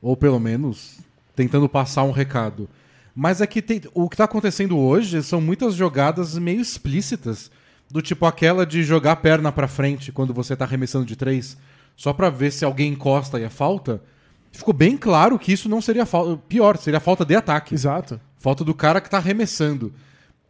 Ou 0.00 0.16
pelo 0.16 0.40
menos 0.40 0.98
tentando 1.34 1.68
passar 1.68 2.02
um 2.04 2.10
recado. 2.10 2.68
Mas 3.14 3.40
é 3.40 3.46
que 3.46 3.60
tem- 3.60 3.82
o 3.94 4.08
que 4.08 4.14
está 4.14 4.24
acontecendo 4.24 4.78
hoje 4.78 5.22
são 5.22 5.40
muitas 5.40 5.74
jogadas 5.74 6.36
meio 6.38 6.60
explícitas. 6.60 7.50
Do 7.90 8.00
tipo 8.00 8.24
aquela 8.24 8.64
de 8.64 8.82
jogar 8.82 9.12
a 9.12 9.16
perna 9.16 9.52
pra 9.52 9.68
frente 9.68 10.10
quando 10.10 10.32
você 10.32 10.56
tá 10.56 10.64
arremessando 10.64 11.04
de 11.04 11.14
três, 11.14 11.58
só 11.94 12.12
pra 12.14 12.30
ver 12.30 12.50
se 12.50 12.64
alguém 12.64 12.92
encosta 12.92 13.38
e 13.38 13.44
é 13.44 13.50
falta. 13.50 14.02
Ficou 14.50 14.72
bem 14.72 14.96
claro 14.96 15.38
que 15.38 15.52
isso 15.52 15.68
não 15.68 15.80
seria 15.82 16.06
falta. 16.06 16.40
Pior, 16.48 16.78
seria 16.78 17.00
falta 17.00 17.22
de 17.24 17.34
ataque. 17.34 17.74
Exato. 17.74 18.18
Falta 18.38 18.64
do 18.64 18.74
cara 18.74 18.98
que 19.00 19.10
tá 19.10 19.18
arremessando. 19.18 19.92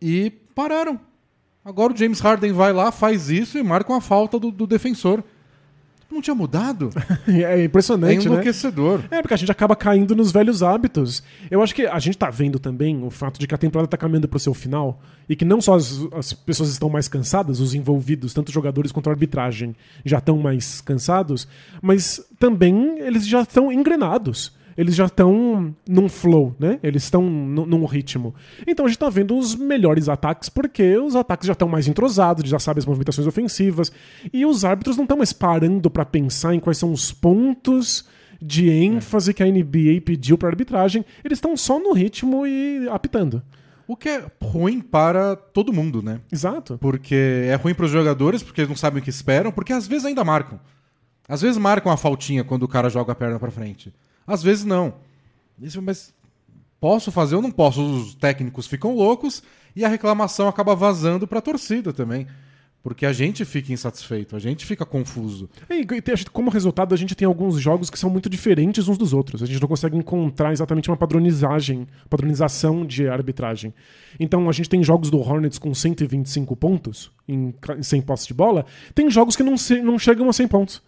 E 0.01 0.31
pararam. 0.55 1.01
Agora 1.65 1.93
o 1.93 1.97
James 1.97 2.21
Harden 2.21 2.53
vai 2.53 2.73
lá, 2.73 2.91
faz 2.93 3.29
isso 3.29 3.59
e 3.59 3.63
marca 3.63 3.93
uma 3.93 4.01
falta 4.01 4.39
do, 4.39 4.51
do 4.53 4.67
defensor. 4.67 5.23
Não 6.13 6.21
tinha 6.21 6.35
mudado? 6.35 6.91
É 7.27 7.43
É 7.63 7.65
impressionante, 7.65 8.19
né? 8.19 8.33
enlouquecedor. 8.33 9.01
É, 9.11 9.21
porque 9.23 9.35
a 9.35 9.37
gente 9.37 9.51
acaba 9.51 9.75
caindo 9.75 10.15
nos 10.15 10.31
velhos 10.31 10.63
hábitos. 10.63 11.23
Eu 11.51 11.63
acho 11.63 11.75
que 11.75 11.87
a 11.87 11.99
gente 11.99 12.19
tá 12.19 12.31
vendo 12.31 12.59
também 12.59 13.03
o 13.03 13.11
fato 13.11 13.39
de 13.41 13.47
que 13.47 13.55
a 13.55 13.59
temporada 13.59 13.89
tá 13.89 13.97
caminhando 13.97 14.29
pro 14.29 14.39
seu 14.39 14.55
final 14.55 15.01
e 15.29 15.35
que 15.35 15.45
não 15.45 15.61
só 15.61 15.75
as, 15.75 16.01
as 16.13 16.33
pessoas 16.33 16.71
estão 16.71 16.89
mais 16.89 17.09
cansadas, 17.09 17.61
os 17.61 17.75
envolvidos, 17.75 18.35
tanto 18.35 18.53
jogadores 18.53 18.93
quanto 18.93 19.09
a 19.09 19.13
arbitragem, 19.13 19.75
já 20.05 20.19
estão 20.19 20.39
mais 20.39 20.81
cansados, 20.81 21.49
mas 21.81 22.21
também 22.39 22.99
eles 22.99 23.27
já 23.27 23.43
estão 23.43 23.73
engrenados. 23.73 24.53
Eles 24.77 24.95
já 24.95 25.07
estão 25.07 25.75
num 25.89 26.09
flow, 26.09 26.55
né? 26.59 26.79
Eles 26.83 27.05
estão 27.05 27.23
num 27.23 27.85
ritmo. 27.85 28.35
Então 28.67 28.87
a 28.87 28.89
gente 28.89 28.99
tá 28.99 29.09
vendo 29.09 29.37
os 29.37 29.55
melhores 29.55 30.09
ataques 30.09 30.49
porque 30.49 30.97
os 30.97 31.15
ataques 31.17 31.47
já 31.47 31.53
estão 31.53 31.69
mais 31.69 31.89
entrosados, 31.89 32.49
já 32.49 32.59
sabem 32.59 32.81
as 32.81 32.87
movimentações 32.87 33.27
ofensivas. 33.27 33.93
E 34.33 34.45
os 34.47 34.65
árbitros 34.65 34.97
não 34.97 35.05
estão 35.05 35.19
mais 35.19 35.33
parando 35.33 35.91
pra 35.91 36.05
pensar 36.05 36.55
em 36.55 36.61
quais 36.61 36.79
são 36.79 36.93
os 36.93 37.13
pontos 37.13 38.05
de 38.41 38.69
ênfase 38.69 39.33
que 39.33 39.43
a 39.43 39.47
NBA 39.47 40.01
pediu 40.05 40.37
pra 40.37 40.49
arbitragem. 40.49 41.05
Eles 41.25 41.39
estão 41.39 41.57
só 41.57 41.79
no 41.79 41.93
ritmo 41.93 42.47
e 42.47 42.89
apitando. 42.91 43.43
O 43.87 43.97
que 43.97 44.09
é 44.09 44.25
ruim 44.43 44.81
para 44.81 45.37
todo 45.37 45.73
mundo, 45.73 46.03
né? 46.03 46.21
Exato. 46.31 46.79
Porque 46.79 47.15
é 47.15 47.55
ruim 47.55 47.75
para 47.75 47.85
os 47.85 47.91
jogadores, 47.91 48.43
porque 48.43 48.61
eles 48.61 48.69
não 48.69 48.77
sabem 48.77 49.01
o 49.01 49.05
que 49.05 49.11
esperam, 49.11 49.53
porque 49.53 49.73
às 49.73 49.87
vezes 49.87 50.05
ainda 50.07 50.25
marcam. 50.25 50.59
Às 51.29 51.43
vezes 51.43 51.59
marcam 51.59 51.93
a 51.93 51.97
faltinha 51.97 52.43
quando 52.43 52.65
o 52.65 52.69
cara 52.69 52.89
joga 52.89 53.13
a 53.13 53.15
perna 53.15 53.39
pra 53.39 53.51
frente. 53.51 53.93
Às 54.27 54.43
vezes 54.43 54.65
não. 54.65 54.95
Isso, 55.61 55.81
mas 55.83 56.13
posso 56.81 57.11
fazer 57.13 57.37
ou 57.37 57.43
não 57.43 57.51
posso? 57.51 57.83
Os 57.85 58.15
técnicos 58.15 58.67
ficam 58.67 58.95
loucos 58.95 59.43
e 59.77 59.85
a 59.85 59.89
reclamação 59.89 60.49
acaba 60.49 60.75
vazando 60.75 61.27
pra 61.27 61.41
torcida 61.41 61.93
também. 61.93 62.27
Porque 62.83 63.07
a 63.07 63.13
gente 63.13 63.45
fica 63.45 63.73
insatisfeito, 63.73 64.35
a 64.35 64.41
gente 64.41 64.67
fica 64.67 64.85
confuso. 64.85 65.49
E, 65.71 65.83
e 65.83 66.13
a 66.13 66.31
como 66.33 66.51
resultado, 66.51 66.93
a 66.93 66.99
gente 66.99 67.15
tem 67.15 67.27
alguns 67.27 67.61
jogos 67.61 67.89
que 67.89 67.97
são 67.97 68.11
muito 68.11 68.29
diferentes 68.29 68.89
uns 68.89 68.99
dos 68.99 69.13
outros. 69.13 69.41
A 69.41 69.47
gente 69.47 69.61
não 69.61 69.69
consegue 69.69 69.97
encontrar 69.97 70.53
exatamente 70.53 70.91
uma 70.91 70.97
padronizagem, 70.97 71.87
padronização 72.11 72.85
de 72.85 73.07
arbitragem. 73.07 73.73
Então, 74.19 74.49
a 74.49 74.53
gente 74.53 74.69
tem 74.69 74.83
jogos 74.83 75.11
do 75.11 75.21
Hornets 75.21 75.61
com 75.61 75.73
125 75.73 76.57
pontos 76.57 77.13
em, 77.29 77.53
ca- 77.61 77.77
em 77.77 77.85
100 77.85 78.03
posses 78.03 78.27
de 78.27 78.35
bola. 78.35 78.67
Tem 78.93 79.09
jogos 79.09 79.37
que 79.37 79.45
não, 79.45 79.57
se- 79.57 79.81
não 79.81 79.97
chegam 79.97 80.29
a 80.29 80.33
100 80.33 80.49
pontos. 80.49 80.83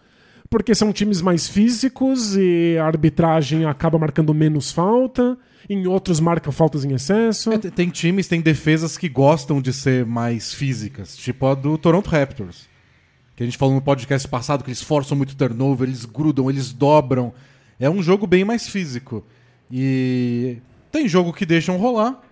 Porque 0.55 0.73
são 0.73 0.93
times 0.93 1.21
mais 1.21 1.49
físicos 1.49 2.37
e 2.37 2.79
a 2.79 2.87
arbitragem 2.87 3.65
acaba 3.65 3.99
marcando 3.99 4.33
menos 4.33 4.71
falta. 4.71 5.37
Em 5.69 5.85
outros 5.89 6.21
marcam 6.21 6.53
faltas 6.53 6.85
em 6.85 6.93
excesso. 6.93 7.53
É, 7.53 7.59
tem 7.59 7.91
times, 7.91 8.29
tem 8.29 8.41
defesas 8.41 8.97
que 8.97 9.09
gostam 9.09 9.61
de 9.61 9.73
ser 9.73 10.07
mais 10.07 10.55
físicas, 10.55 11.17
tipo 11.17 11.45
a 11.49 11.57
do 11.57 11.77
Toronto 11.77 12.09
Raptors. 12.09 12.69
Que 13.35 13.43
a 13.43 13.47
gente 13.47 13.59
falou 13.59 13.75
no 13.75 13.83
podcast 13.83 14.29
passado 14.29 14.63
que 14.63 14.71
eles 14.71 14.81
forçam 14.81 15.17
muito 15.17 15.35
turnover, 15.35 15.89
eles 15.89 16.05
grudam, 16.05 16.49
eles 16.49 16.73
dobram. 16.73 17.35
É 17.81 17.91
um 17.91 18.01
jogo 18.01 18.25
bem 18.25 18.45
mais 18.45 18.69
físico. 18.69 19.25
E 19.69 20.59
tem 20.93 21.09
jogo 21.09 21.33
que 21.33 21.45
deixam 21.45 21.79
rolar, 21.79 22.23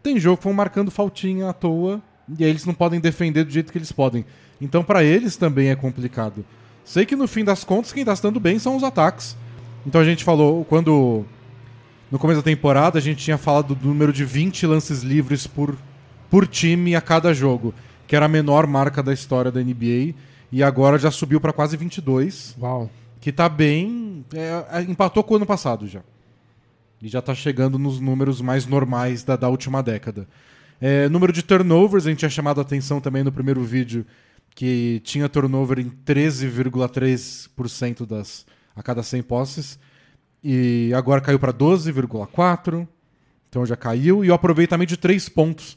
tem 0.00 0.20
jogo 0.20 0.36
que 0.36 0.44
vão 0.44 0.52
marcando 0.52 0.92
faltinha 0.92 1.48
à 1.48 1.52
toa, 1.52 2.00
e 2.38 2.44
aí 2.44 2.50
eles 2.50 2.64
não 2.64 2.74
podem 2.74 3.00
defender 3.00 3.42
do 3.42 3.50
jeito 3.50 3.72
que 3.72 3.78
eles 3.78 3.90
podem. 3.90 4.24
Então 4.60 4.84
para 4.84 5.02
eles 5.02 5.36
também 5.36 5.70
é 5.70 5.74
complicado. 5.74 6.44
Sei 6.88 7.04
que 7.04 7.14
no 7.14 7.28
fim 7.28 7.44
das 7.44 7.64
contas 7.64 7.92
quem 7.92 8.02
tá 8.02 8.16
se 8.16 8.22
dando 8.22 8.40
bem 8.40 8.58
são 8.58 8.74
os 8.74 8.82
ataques. 8.82 9.36
Então 9.86 10.00
a 10.00 10.04
gente 10.04 10.24
falou, 10.24 10.64
quando 10.64 11.22
no 12.10 12.18
começo 12.18 12.40
da 12.40 12.44
temporada 12.44 12.98
a 12.98 13.02
gente 13.02 13.22
tinha 13.22 13.36
falado 13.36 13.74
do 13.74 13.88
número 13.88 14.10
de 14.10 14.24
20 14.24 14.66
lances 14.66 15.02
livres 15.02 15.46
por, 15.46 15.76
por 16.30 16.46
time 16.46 16.96
a 16.96 17.00
cada 17.02 17.34
jogo, 17.34 17.74
que 18.06 18.16
era 18.16 18.24
a 18.24 18.28
menor 18.28 18.66
marca 18.66 19.02
da 19.02 19.12
história 19.12 19.52
da 19.52 19.60
NBA, 19.60 20.14
e 20.50 20.62
agora 20.62 20.98
já 20.98 21.10
subiu 21.10 21.38
para 21.38 21.52
quase 21.52 21.76
22. 21.76 22.56
Uau. 22.58 22.88
Que 23.20 23.30
tá 23.32 23.50
bem. 23.50 24.24
é, 24.32 24.78
é, 24.78 24.80
empatou 24.80 25.22
com 25.22 25.34
o 25.34 25.36
ano 25.36 25.44
passado 25.44 25.86
já. 25.86 26.00
E 27.02 27.08
já 27.08 27.20
tá 27.20 27.34
chegando 27.34 27.78
nos 27.78 28.00
números 28.00 28.40
mais 28.40 28.64
normais 28.64 29.22
da, 29.22 29.36
da 29.36 29.50
última 29.50 29.82
década. 29.82 30.26
É, 30.80 31.06
número 31.10 31.34
de 31.34 31.42
turnovers, 31.42 32.06
a 32.06 32.08
gente 32.08 32.20
tinha 32.20 32.30
chamado 32.30 32.60
a 32.60 32.62
atenção 32.62 32.98
também 32.98 33.22
no 33.22 33.30
primeiro 33.30 33.62
vídeo 33.62 34.06
que 34.54 35.00
tinha 35.04 35.28
turnover 35.28 35.78
em 35.78 35.88
13,3% 35.88 38.06
das 38.06 38.46
a 38.74 38.82
cada 38.82 39.02
100 39.02 39.22
posses. 39.22 39.78
E 40.42 40.90
agora 40.94 41.20
caiu 41.20 41.38
para 41.38 41.52
12,4%. 41.52 42.88
Então 43.48 43.66
já 43.66 43.76
caiu. 43.76 44.24
E 44.24 44.30
o 44.30 44.34
aproveitamento 44.34 44.90
de 44.90 44.96
3 44.96 45.28
pontos, 45.28 45.76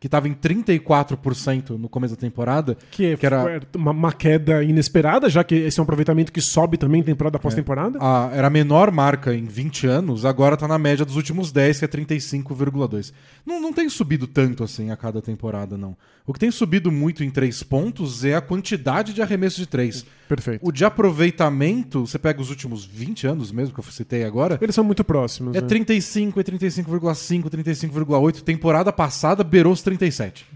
que 0.00 0.06
estava 0.06 0.26
em 0.26 0.32
34% 0.34 1.76
no 1.76 1.88
começo 1.88 2.14
da 2.14 2.20
temporada. 2.20 2.76
Que, 2.90 3.16
Que 3.16 3.26
era- 3.26 3.60
uma, 3.76 3.90
uma 3.90 4.12
queda 4.12 4.62
inesperada, 4.64 5.28
já 5.28 5.44
que 5.44 5.54
esse 5.54 5.78
é 5.78 5.82
um 5.82 5.84
aproveitamento 5.84 6.32
que 6.32 6.40
sobe 6.40 6.76
também 6.78 7.02
temporada 7.02 7.36
após 7.36 7.54
temporada. 7.54 7.98
a- 8.00 8.30
era 8.32 8.46
a 8.46 8.50
menor 8.50 8.90
marca 8.90 9.34
em 9.34 9.44
20 9.44 9.86
anos, 9.86 10.24
agora 10.24 10.56
tá 10.56 10.66
na 10.66 10.78
média 10.78 11.04
dos 11.04 11.16
últimos 11.16 11.52
10, 11.52 11.78
que 11.78 11.84
é 11.84 11.88
35,2. 11.88 13.12
Não, 13.44 13.60
não 13.60 13.72
tem 13.72 13.88
subido 13.88 14.26
tanto 14.26 14.64
assim 14.64 14.90
a 14.90 14.96
cada 14.96 15.20
temporada, 15.20 15.76
não. 15.76 15.96
O 16.26 16.32
que 16.32 16.38
tem 16.38 16.50
subido 16.50 16.90
muito 16.90 17.22
em 17.22 17.30
3 17.30 17.62
pontos 17.62 18.24
é 18.24 18.34
a 18.34 18.40
quantidade 18.40 19.12
de 19.12 19.20
arremessos 19.22 19.58
de 19.58 19.66
3. 19.66 20.04
Perfeito. 20.30 20.64
O 20.64 20.70
de 20.70 20.84
aproveitamento, 20.84 22.06
você 22.06 22.16
pega 22.16 22.40
os 22.40 22.50
últimos 22.50 22.84
20 22.84 23.26
anos 23.26 23.50
mesmo, 23.50 23.74
que 23.74 23.80
eu 23.80 23.84
citei 23.84 24.22
agora, 24.22 24.56
Eles 24.62 24.76
são 24.76 24.84
muito 24.84 25.02
próximos. 25.02 25.56
é 25.56 25.60
né? 25.60 25.66
35, 25.66 26.38
é 26.38 26.44
35,5, 26.44 27.50
35,8. 27.50 28.42
Temporada 28.42 28.92
passada 28.92 29.42
beirou 29.42 29.72
os 29.72 29.82
37. 29.82 30.46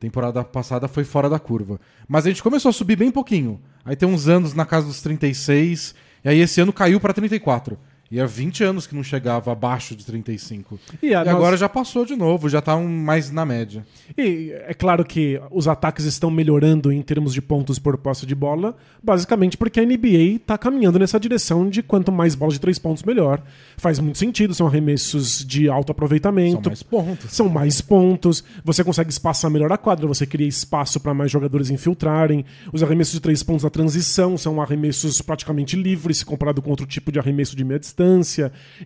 Temporada 0.00 0.42
passada 0.42 0.88
foi 0.88 1.04
fora 1.04 1.30
da 1.30 1.38
curva. 1.38 1.80
Mas 2.08 2.26
a 2.26 2.28
gente 2.28 2.42
começou 2.42 2.70
a 2.70 2.72
subir 2.72 2.96
bem 2.96 3.12
pouquinho. 3.12 3.60
Aí 3.84 3.94
tem 3.94 4.08
uns 4.08 4.26
anos 4.26 4.52
na 4.52 4.66
casa 4.66 4.88
dos 4.88 5.00
36. 5.00 5.94
E 6.24 6.28
aí 6.28 6.40
esse 6.40 6.60
ano 6.60 6.72
caiu 6.72 6.98
para 6.98 7.14
34. 7.14 7.78
E 8.10 8.18
há 8.20 8.26
20 8.26 8.64
anos 8.64 8.88
que 8.88 8.94
não 8.96 9.04
chegava 9.04 9.52
abaixo 9.52 9.94
de 9.94 10.04
35. 10.04 10.80
E, 11.00 11.10
E 11.10 11.14
nós- 11.14 11.28
agora 11.28 11.56
já 11.56 11.68
passou 11.68 12.04
de 12.04 12.16
novo, 12.16 12.48
já 12.48 12.60
tá 12.60 12.74
um, 12.74 12.88
mais 12.88 13.30
na 13.30 13.44
média. 13.46 13.86
E 14.18 14.50
é 14.66 14.74
claro 14.74 15.04
que 15.04 15.40
os 15.50 15.68
ataques 15.68 16.04
estão 16.04 16.28
melhorando 16.28 16.90
em 16.90 17.00
termos 17.02 17.32
de 17.32 17.40
pontos 17.40 17.78
por 17.78 17.96
posse 17.96 18.26
de 18.26 18.34
bola, 18.34 18.74
basicamente 19.00 19.56
porque 19.56 19.78
a 19.78 19.84
NBA 19.84 20.36
está 20.36 20.58
caminhando 20.58 20.98
nessa 20.98 21.20
direção 21.20 21.70
de 21.70 21.84
quanto 21.84 22.10
mais 22.10 22.34
bola 22.34 22.50
de 22.52 22.58
três 22.60 22.80
pontos, 22.80 23.04
melhor. 23.04 23.40
Faz 23.76 24.00
muito 24.00 24.18
sentido, 24.18 24.54
são 24.54 24.66
arremessos 24.66 25.44
de 25.46 25.68
alto 25.68 25.86
São 25.90 25.92
aproveitamento. 25.92 26.68
mais 26.68 26.82
pontos. 26.82 27.30
São 27.32 27.48
mais 27.48 27.80
pontos, 27.80 28.42
você 28.64 28.82
consegue 28.82 29.10
espaçar 29.10 29.48
melhor 29.52 29.70
a 29.70 29.78
quadra, 29.78 30.08
você 30.08 30.26
cria 30.26 30.48
espaço 30.48 30.98
para 30.98 31.14
mais 31.14 31.30
jogadores 31.30 31.70
infiltrarem. 31.70 32.44
Os 32.72 32.82
arremessos 32.82 33.14
de 33.14 33.20
três 33.20 33.40
pontos 33.44 33.62
da 33.62 33.70
transição 33.70 34.36
são 34.36 34.60
arremessos 34.60 35.22
praticamente 35.22 35.76
livres 35.76 36.24
comparado 36.24 36.60
com 36.60 36.70
outro 36.70 36.86
tipo 36.86 37.12
de 37.12 37.18
arremesso 37.20 37.54
de 37.54 37.62
meia 37.64 37.78
distância. 37.78 37.99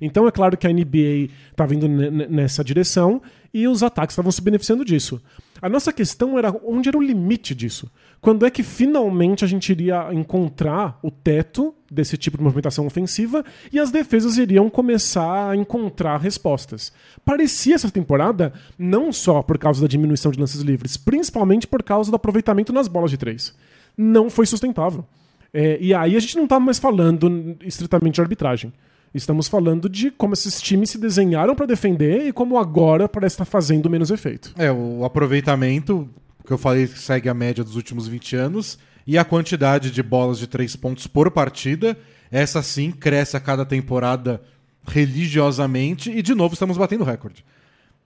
Então 0.01 0.27
é 0.27 0.31
claro 0.31 0.57
que 0.57 0.67
a 0.67 0.71
NBA 0.71 1.31
vindo 1.69 1.89
ne- 1.89 2.11
ne- 2.11 2.27
nessa 2.27 2.65
direção 2.65 3.23
e 3.53 3.69
os 3.69 3.83
ataques 3.83 4.15
estavam 4.15 4.33
se 4.33 4.43
beneficiando 4.43 4.85
disso. 4.85 5.21
A 5.63 5.69
nossa 5.69 5.93
questão 5.93 6.37
era 6.37 6.55
onde 6.65 6.89
era 6.89 6.99
o 6.99 7.03
limite 7.03 7.55
disso. 7.55 7.91
Quando 8.21 8.45
é 8.45 8.51
que 8.51 8.63
finalmente 8.63 9.45
a 9.45 9.49
gente 9.49 9.71
iria 9.71 10.13
encontrar 10.13 10.99
o 11.03 11.11
teto 11.11 11.75
desse 11.91 12.17
tipo 12.17 12.37
de 12.37 12.43
movimentação 12.43 12.87
ofensiva 12.87 13.45
e 13.73 13.79
as 13.79 13.91
defesas 13.91 14.37
iriam 14.37 14.69
começar 14.69 15.51
a 15.51 15.57
encontrar 15.57 16.19
respostas? 16.19 16.93
Parecia 17.25 17.77
essa 17.77 17.91
temporada 17.91 18.53
não 18.79 19.13
só 19.13 19.43
por 19.43 19.57
causa 19.57 19.81
da 19.81 19.87
diminuição 19.87 20.33
de 20.33 20.41
lances 20.41 20.61
livres, 20.61 20.97
principalmente 20.97 21.67
por 21.67 21.83
causa 21.83 22.11
do 22.11 22.17
aproveitamento 22.17 22.73
nas 22.73 22.89
bolas 22.89 23.11
de 23.11 23.17
três. 23.17 23.55
Não 23.97 24.29
foi 24.29 24.47
sustentável. 24.47 25.05
É, 25.53 25.79
e 25.81 25.95
aí 25.95 26.17
a 26.17 26.21
gente 26.21 26.37
não 26.37 26.45
está 26.45 26.59
mais 26.59 26.79
falando 26.81 27.57
estritamente 27.65 28.17
de 28.17 28.21
arbitragem. 28.21 28.73
Estamos 29.15 29.47
falando 29.47 29.89
de 29.89 30.11
como 30.11 30.35
esses 30.35 30.61
times 30.61 30.91
se 30.91 30.99
desenharam 30.99 31.55
para 31.55 31.67
defender 31.67 32.27
e 32.27 32.33
como 32.33 32.59
agora 32.59 33.09
parece 33.09 33.35
estar 33.35 33.45
fazendo 33.45 33.89
menos 33.89 34.11
efeito. 34.11 34.53
É, 34.59 34.73
o 34.73 35.05
aproveitamento, 35.05 36.11
que 36.45 36.53
eu 36.53 36.59
falei 36.59 36.89
que 36.89 36.99
segue 36.99 37.29
a 37.29 37.35
média 37.35 37.63
dos 37.63 37.77
últimos 37.77 38.09
20 38.09 38.35
anos, 38.35 38.79
e 39.07 39.17
a 39.17 39.25
quantidade 39.25 39.91
de 39.91 40.03
bolas 40.03 40.39
de 40.39 40.47
três 40.47 40.75
pontos 40.75 41.07
por 41.07 41.31
partida, 41.31 41.97
essa 42.31 42.63
sim 42.63 42.91
cresce 42.91 43.37
a 43.37 43.41
cada 43.41 43.65
temporada 43.65 44.43
religiosamente, 44.87 46.11
e 46.11 46.21
de 46.21 46.35
novo 46.35 46.55
estamos 46.55 46.77
batendo 46.77 47.05
recorde. 47.05 47.45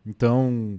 Então, 0.06 0.78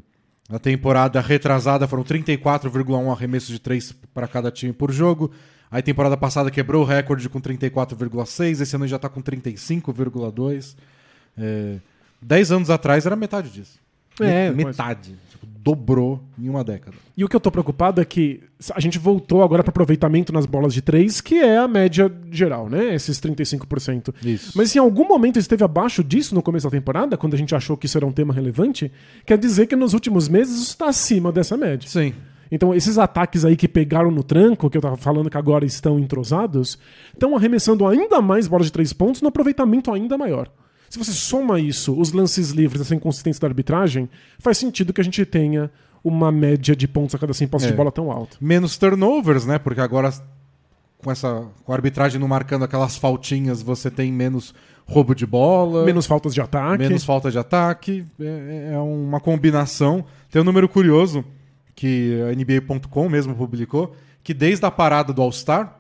na 0.50 0.59
temporada 0.59 1.19
retrasada 1.21 1.88
foram 1.88 2.03
34,1 2.03 3.12
arremessos 3.12 3.50
de 3.50 3.59
três 3.59 3.91
para 4.13 4.27
cada 4.27 4.51
time 4.51 4.74
por 4.74 4.91
jogo. 4.91 5.31
Aí 5.71 5.81
temporada 5.81 6.17
passada 6.17 6.49
quebrou 6.49 6.81
o 6.83 6.85
recorde 6.85 7.29
com 7.29 7.39
34,6, 7.39 8.61
esse 8.61 8.75
ano 8.75 8.88
já 8.88 8.95
está 8.95 9.07
com 9.07 9.21
35,2. 9.21 10.75
É, 11.38 11.75
10 12.21 12.51
anos 12.51 12.69
atrás 12.69 13.05
era 13.05 13.15
metade 13.15 13.49
disso. 13.49 13.79
É, 14.19 14.49
Me- 14.49 14.63
mas- 14.65 14.77
metade. 14.77 15.15
Tipo, 15.31 15.45
dobrou 15.61 16.21
em 16.38 16.49
uma 16.49 16.63
década. 16.63 16.97
E 17.15 17.23
o 17.23 17.29
que 17.29 17.35
eu 17.35 17.39
tô 17.39 17.51
preocupado 17.51 18.01
é 18.01 18.05
que 18.05 18.41
a 18.73 18.79
gente 18.79 18.97
voltou 18.97 19.43
agora 19.43 19.63
para 19.63 19.69
aproveitamento 19.69 20.33
nas 20.33 20.45
bolas 20.45 20.73
de 20.73 20.81
três, 20.81 21.21
que 21.21 21.35
é 21.35 21.57
a 21.57 21.67
média 21.67 22.11
geral, 22.31 22.67
né? 22.67 22.93
Esses 22.95 23.19
35%. 23.19 24.13
Isso. 24.25 24.53
Mas 24.57 24.71
se 24.71 24.77
em 24.77 24.81
algum 24.81 25.07
momento 25.07 25.38
esteve 25.38 25.63
abaixo 25.63 26.03
disso 26.03 26.33
no 26.35 26.41
começo 26.41 26.65
da 26.67 26.71
temporada, 26.71 27.15
quando 27.17 27.35
a 27.35 27.38
gente 27.38 27.53
achou 27.55 27.77
que 27.77 27.85
isso 27.85 27.97
era 27.97 28.05
um 28.05 28.11
tema 28.11 28.33
relevante, 28.33 28.91
quer 29.25 29.38
dizer 29.38 29.67
que 29.67 29.75
nos 29.75 29.93
últimos 29.93 30.27
meses 30.27 30.55
isso 30.59 30.71
está 30.71 30.89
acima 30.89 31.31
dessa 31.31 31.55
média. 31.55 31.88
Sim. 31.88 32.13
Então, 32.51 32.74
esses 32.74 32.98
ataques 32.98 33.46
aí 33.46 33.56
que 33.56 33.68
pegaram 33.68 34.10
no 34.12 34.24
tranco, 34.24 34.70
que 34.70 34.77
eu 34.77 34.82
tava 34.82 34.98
falando 34.98 35.29
que 35.29 35.38
agora 35.38 35.65
estão 35.65 36.00
entrosados, 36.00 36.79
estão 37.13 37.36
arremessando 37.36 37.86
ainda 37.88 38.22
mais 38.22 38.48
bolas 38.48 38.65
de 38.68 38.72
três 38.72 38.91
pontos 38.91 39.22
no 39.22 39.27
aproveitamento 39.27 39.91
ainda 39.94 40.18
maior. 40.18 40.50
Se 40.89 40.98
você 40.98 41.12
soma 41.12 41.60
isso, 41.60 41.94
os 42.00 42.12
lances 42.12 42.50
livres, 42.50 42.82
essa 42.82 42.96
inconsistência 42.96 43.39
da 43.41 43.48
arbitragem, 43.48 44.10
faz 44.39 44.58
sentido 44.58 44.91
que 44.91 45.00
a 45.01 45.03
gente 45.03 45.24
tenha 45.25 45.70
uma 46.03 46.32
média 46.32 46.75
de 46.75 46.88
pontos 46.88 47.13
a 47.13 47.20
cada 47.20 47.34
100 47.34 47.48
posses 47.48 47.68
É. 47.68 47.72
de 47.72 47.77
bola 47.77 47.91
tão 47.91 48.12
alta. 48.12 48.38
Menos 48.41 48.75
turnovers, 48.77 49.46
né? 49.46 49.60
Porque 49.60 49.82
agora, 49.82 50.12
com 51.03 51.12
essa 51.12 51.44
com 51.63 51.72
a 51.72 51.75
arbitragem 51.75 52.20
não 52.20 52.27
marcando 52.27 52.63
aquelas 52.63 52.98
faltinhas, 52.98 53.62
você 53.62 53.91
tem 53.91 54.12
menos 54.12 54.56
roubo 54.88 55.13
de 55.13 55.27
bola. 55.27 55.86
Menos 55.86 56.08
faltas 56.08 56.34
de 56.34 56.41
ataque. 56.41 56.79
menos 56.84 57.03
falta 57.03 57.29
de 57.29 57.38
ataque. 57.38 58.03
É, 58.20 58.72
é 58.74 58.77
uma 58.79 59.20
combinação. 59.20 60.03
Tem 60.32 60.41
um 60.41 60.46
número 60.46 60.68
curioso 60.68 61.24
que 61.79 62.19
a 62.29 62.36
NBA.com 62.36 63.07
mesmo 63.07 63.33
publicou, 63.33 63.95
que 64.21 64.33
desde 64.33 64.65
a 64.65 64.69
parada 64.71 65.13
do 65.13 65.21
All-Star, 65.21 65.79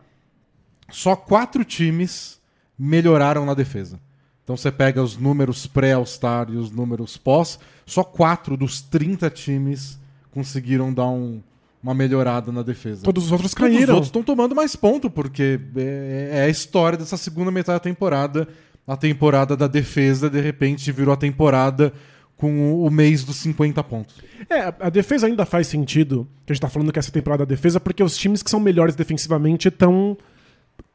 só 0.89 1.13
quatro 1.13 1.65
times 1.65 2.39
melhoraram 2.77 3.45
na 3.45 3.53
defesa. 3.53 3.99
Então 4.41 4.55
você 4.55 4.71
pega 4.71 5.03
os 5.03 5.17
números 5.17 5.67
pré-All-Star 5.67 6.47
e 6.51 6.55
os 6.55 6.71
números 6.71 7.17
pós, 7.17 7.59
só 7.85 8.01
quatro 8.01 8.55
dos 8.55 8.81
30 8.81 9.29
times 9.29 9.99
conseguiram 10.31 10.93
dar 10.93 11.07
um- 11.09 11.41
uma 11.83 11.93
melhorada 11.93 12.49
na 12.49 12.63
defesa. 12.63 13.03
Todos 13.03 13.25
os 13.25 13.31
outros 13.33 13.53
Todos 13.53 13.67
os 13.69 13.75
caíram. 13.77 13.95
outros 13.95 14.07
estão 14.07 14.23
tomando 14.23 14.55
mais 14.55 14.77
ponto, 14.77 15.09
porque 15.09 15.59
é, 15.75 16.29
é 16.35 16.41
a 16.43 16.49
história 16.49 16.97
dessa 16.97 17.17
segunda 17.17 17.51
metade 17.51 17.75
da 17.75 17.79
temporada. 17.83 18.47
A 18.87 18.95
temporada 18.95 19.55
da 19.57 19.67
defesa, 19.67 20.29
de 20.29 20.39
repente, 20.39 20.91
virou 20.93 21.13
a 21.13 21.17
temporada 21.17 21.91
com 22.39 22.85
o, 22.85 22.89
mês 22.89 23.25
dos 23.25 23.35
50 23.35 23.83
pontos. 23.83 24.15
É, 24.49 24.73
a 24.79 24.89
defesa 24.89 25.27
ainda 25.27 25.45
faz 25.45 25.67
sentido, 25.67 26.25
que 26.45 26.53
a 26.53 26.55
gente 26.55 26.61
tá 26.61 26.69
falando 26.69 26.89
que 26.91 26.97
essa 26.97 27.11
temporada 27.11 27.45
da 27.45 27.49
defesa, 27.49 27.81
porque 27.81 28.01
os 28.01 28.17
times 28.17 28.41
que 28.41 28.49
são 28.49 28.61
melhores 28.61 28.95
defensivamente 28.95 29.67
estão 29.67 30.17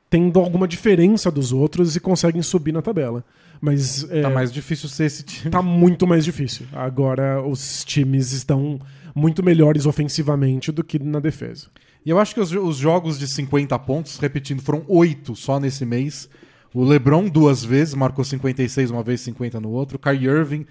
tendo 0.09 0.41
alguma 0.41 0.67
diferença 0.67 1.31
dos 1.31 1.53
outros 1.53 1.97
e 1.97 2.01
conseguem 2.01 2.41
subir 2.41 2.73
na 2.73 2.81
tabela. 2.81 3.23
Mas 3.61 4.11
é, 4.11 4.23
Tá 4.23 4.31
mais 4.31 4.51
difícil 4.51 4.89
ser 4.89 5.05
esse 5.05 5.23
time. 5.23 5.51
tá 5.51 5.61
muito 5.61 6.07
mais 6.07 6.25
difícil. 6.25 6.65
Agora 6.73 7.47
os 7.47 7.85
times 7.85 8.33
estão 8.33 8.81
muito 9.15 9.43
melhores 9.43 9.85
ofensivamente 9.85 10.73
do 10.73 10.83
que 10.83 10.99
na 10.99 11.21
defesa. 11.21 11.67
E 12.07 12.09
eu 12.09 12.19
acho 12.19 12.33
que 12.33 12.41
os, 12.41 12.53
os 12.53 12.79
jogos 12.79 13.19
de 13.19 13.29
50 13.29 13.79
pontos, 13.81 14.17
repetindo, 14.17 14.63
foram 14.63 14.83
oito 14.89 15.37
só 15.37 15.61
nesse 15.61 15.85
mês. 15.85 16.27
O 16.73 16.85
LeBron 16.85 17.29
duas 17.29 17.63
vezes, 17.63 17.93
marcou 17.93 18.25
56 18.25 18.91
uma 18.91 19.03
vez, 19.03 19.21
50 19.21 19.61
no 19.61 19.71
outro. 19.71 19.99
Kyrie 19.99 20.27
Irving 20.27 20.67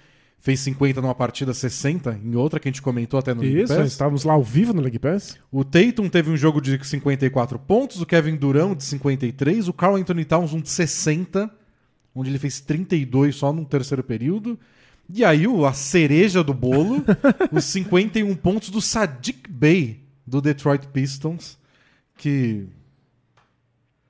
fez 0.45 0.59
50 0.59 0.99
numa 1.01 1.15
partida, 1.15 1.53
60 1.53 2.19
em 2.21 2.35
outra, 2.35 2.59
que 2.59 2.67
a 2.67 2.71
gente 2.71 2.81
comentou 2.81 3.17
até 3.17 3.33
no 3.33 3.39
League 3.41 3.61
Isso, 3.61 3.73
Pass. 3.73 3.87
estávamos 3.87 4.25
lá 4.25 4.33
ao 4.33 4.43
vivo 4.43 4.73
no 4.73 4.81
League 4.81 4.99
Pass. 4.99 5.37
O 5.49 5.63
Tatum 5.63 6.09
teve 6.09 6.29
um 6.29 6.35
jogo 6.35 6.59
de 6.59 6.77
54 6.85 7.57
pontos, 7.59 8.01
o 8.01 8.05
Kevin 8.05 8.35
Durant 8.35 8.75
de 8.75 8.83
53, 8.83 9.69
o 9.69 9.73
Carl 9.73 9.95
Anthony 9.95 10.25
Towns 10.25 10.51
um 10.51 10.59
de 10.59 10.69
60, 10.69 11.49
onde 12.13 12.29
ele 12.29 12.37
fez 12.37 12.59
32 12.59 13.37
só 13.37 13.53
no 13.53 13.63
terceiro 13.63 14.03
período. 14.03 14.59
E 15.09 15.23
aí 15.23 15.45
a 15.65 15.71
cereja 15.71 16.43
do 16.43 16.53
bolo, 16.53 17.01
os 17.49 17.63
51 17.63 18.35
pontos 18.35 18.69
do 18.69 18.81
Sadiq 18.81 19.49
Bey, 19.49 20.01
do 20.27 20.41
Detroit 20.41 20.87
Pistons, 20.87 21.57
que 22.17 22.65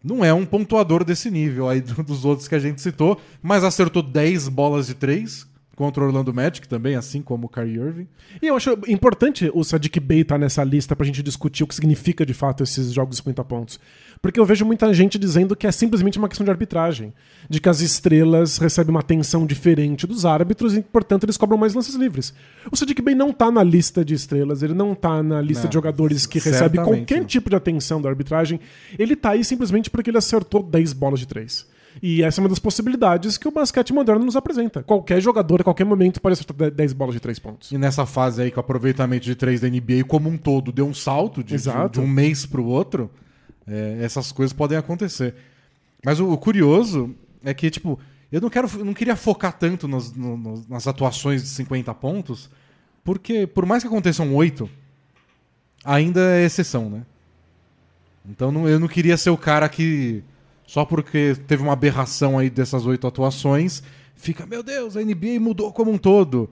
não 0.03 0.25
é 0.25 0.33
um 0.33 0.47
pontuador 0.47 1.03
desse 1.03 1.29
nível 1.29 1.69
aí 1.69 1.79
do- 1.79 2.01
dos 2.03 2.25
outros 2.25 2.47
que 2.47 2.55
a 2.55 2.59
gente 2.59 2.81
citou, 2.81 3.21
mas 3.39 3.63
acertou 3.63 4.01
10 4.01 4.49
bolas 4.49 4.87
de 4.87 4.95
3 4.95 5.52
contra 5.75 6.03
o 6.03 6.07
Orlando 6.07 6.33
Magic 6.33 6.67
também, 6.67 6.95
assim 6.95 7.21
como 7.21 7.47
o 7.47 7.49
Kyrie 7.49 7.77
Irving. 7.79 8.07
E 8.41 8.47
eu 8.47 8.55
acho 8.55 8.71
importante 8.87 9.49
o 9.53 9.63
Sadiq 9.63 9.99
Bey 9.99 10.21
estar 10.21 10.37
nessa 10.37 10.63
lista 10.63 10.95
pra 10.95 11.05
gente 11.05 11.23
discutir 11.23 11.63
o 11.63 11.67
que 11.67 11.75
significa 11.75 12.25
de 12.25 12.33
fato 12.33 12.63
esses 12.63 12.91
jogos 12.91 13.15
de 13.15 13.17
50 13.17 13.43
pontos. 13.43 13.79
Porque 14.21 14.39
eu 14.39 14.45
vejo 14.45 14.63
muita 14.65 14.93
gente 14.93 15.19
dizendo 15.19 15.55
que 15.55 15.67
é 15.67 15.71
simplesmente 15.71 16.17
uma 16.17 16.29
questão 16.29 16.45
de 16.45 16.51
arbitragem. 16.51 17.13
De 17.49 17.59
que 17.59 17.67
as 17.67 17.81
estrelas 17.81 18.57
recebem 18.57 18.91
uma 18.91 19.01
atenção 19.01 19.45
diferente 19.45 20.07
dos 20.07 20.25
árbitros 20.25 20.75
e, 20.77 20.81
portanto, 20.81 21.25
eles 21.25 21.35
cobram 21.35 21.57
mais 21.57 21.73
lances 21.73 21.95
livres. 21.95 22.33
O 22.71 22.77
Sadiq 22.77 23.01
Bey 23.01 23.15
não 23.15 23.33
tá 23.33 23.51
na 23.51 23.63
lista 23.63 24.05
de 24.05 24.13
estrelas, 24.13 24.63
ele 24.63 24.73
não 24.73 24.95
tá 24.95 25.21
na 25.21 25.41
lista 25.41 25.63
Não, 25.63 25.69
de 25.69 25.73
jogadores 25.73 26.25
que 26.25 26.39
recebe 26.39 26.77
qualquer 26.77 27.19
não. 27.19 27.25
tipo 27.25 27.49
de 27.49 27.55
atenção 27.55 28.01
da 28.01 28.07
arbitragem. 28.07 28.59
Ele 28.97 29.15
tá 29.15 29.31
aí 29.31 29.43
simplesmente 29.43 29.89
porque 29.89 30.09
ele 30.09 30.17
acertou 30.17 30.63
10 30.63 30.93
bolas 30.93 31.19
de 31.19 31.27
3. 31.27 31.72
E 32.05 32.21
essa 32.21 32.41
é 32.41 32.43
uma 32.43 32.49
das 32.49 32.59
possibilidades 32.59 33.37
que 33.37 33.47
o 33.47 33.51
basquete 33.51 33.93
moderno 33.93 34.25
nos 34.25 34.35
apresenta. 34.35 34.83
Qualquer 34.83 35.21
jogador, 35.21 35.61
a 35.61 35.63
qualquer 35.63 35.85
momento, 35.85 36.19
pode 36.19 36.33
acertar 36.33 36.69
10 36.69 36.91
bolas 36.91 37.15
de 37.15 37.21
3 37.21 37.39
pontos. 37.39 37.71
E 37.71 37.77
nessa 37.77 38.05
fase 38.05 38.41
aí 38.41 38.51
que 38.51 38.57
o 38.57 38.59
aproveitamento 38.59 39.23
de 39.23 39.33
três 39.35 39.61
da 39.61 39.69
NBA 39.69 40.03
como 40.05 40.27
um 40.27 40.37
todo 40.37 40.69
deu 40.69 40.85
um 40.85 40.93
salto 40.93 41.41
de, 41.41 41.55
de, 41.55 41.69
um 42.01 42.07
mês 42.07 42.45
para 42.45 42.59
o 42.59 42.65
outro, 42.65 43.09
é, 43.65 43.99
essas 44.01 44.33
coisas 44.33 44.51
podem 44.51 44.77
acontecer. 44.77 45.33
Mas 46.03 46.19
o, 46.19 46.29
o 46.29 46.37
curioso 46.37 47.15
é 47.41 47.53
que, 47.53 47.69
tipo, 47.69 47.97
eu 48.29 48.41
não, 48.41 48.49
quero, 48.49 48.67
eu 48.77 48.83
não 48.83 48.93
queria 48.93 49.15
focar 49.15 49.53
tanto 49.57 49.87
nas, 49.87 50.11
no- 50.11 50.61
nas 50.67 50.85
atuações 50.87 51.41
de 51.41 51.47
50 51.47 51.93
pontos, 51.93 52.49
porque 53.01 53.47
por 53.47 53.65
mais 53.65 53.81
que 53.81 53.87
aconteçam 53.87 54.35
oito, 54.35 54.69
ainda 55.85 56.19
é 56.35 56.43
exceção, 56.43 56.89
né? 56.89 57.05
Então 58.29 58.51
não- 58.51 58.67
eu 58.67 58.77
não 58.77 58.89
queria 58.89 59.15
ser 59.15 59.29
o 59.29 59.37
cara 59.37 59.69
que, 59.69 60.21
só 60.65 60.85
porque 60.85 61.35
teve 61.47 61.61
uma 61.63 61.73
aberração 61.73 62.37
aí 62.39 62.49
dessas 62.49 62.85
oito 62.85 63.05
atuações, 63.07 63.83
fica, 64.15 64.45
meu 64.45 64.63
Deus, 64.63 64.95
a 64.97 65.01
NBA 65.01 65.39
mudou 65.39 65.71
como 65.71 65.91
um 65.91 65.97
todo. 65.97 66.49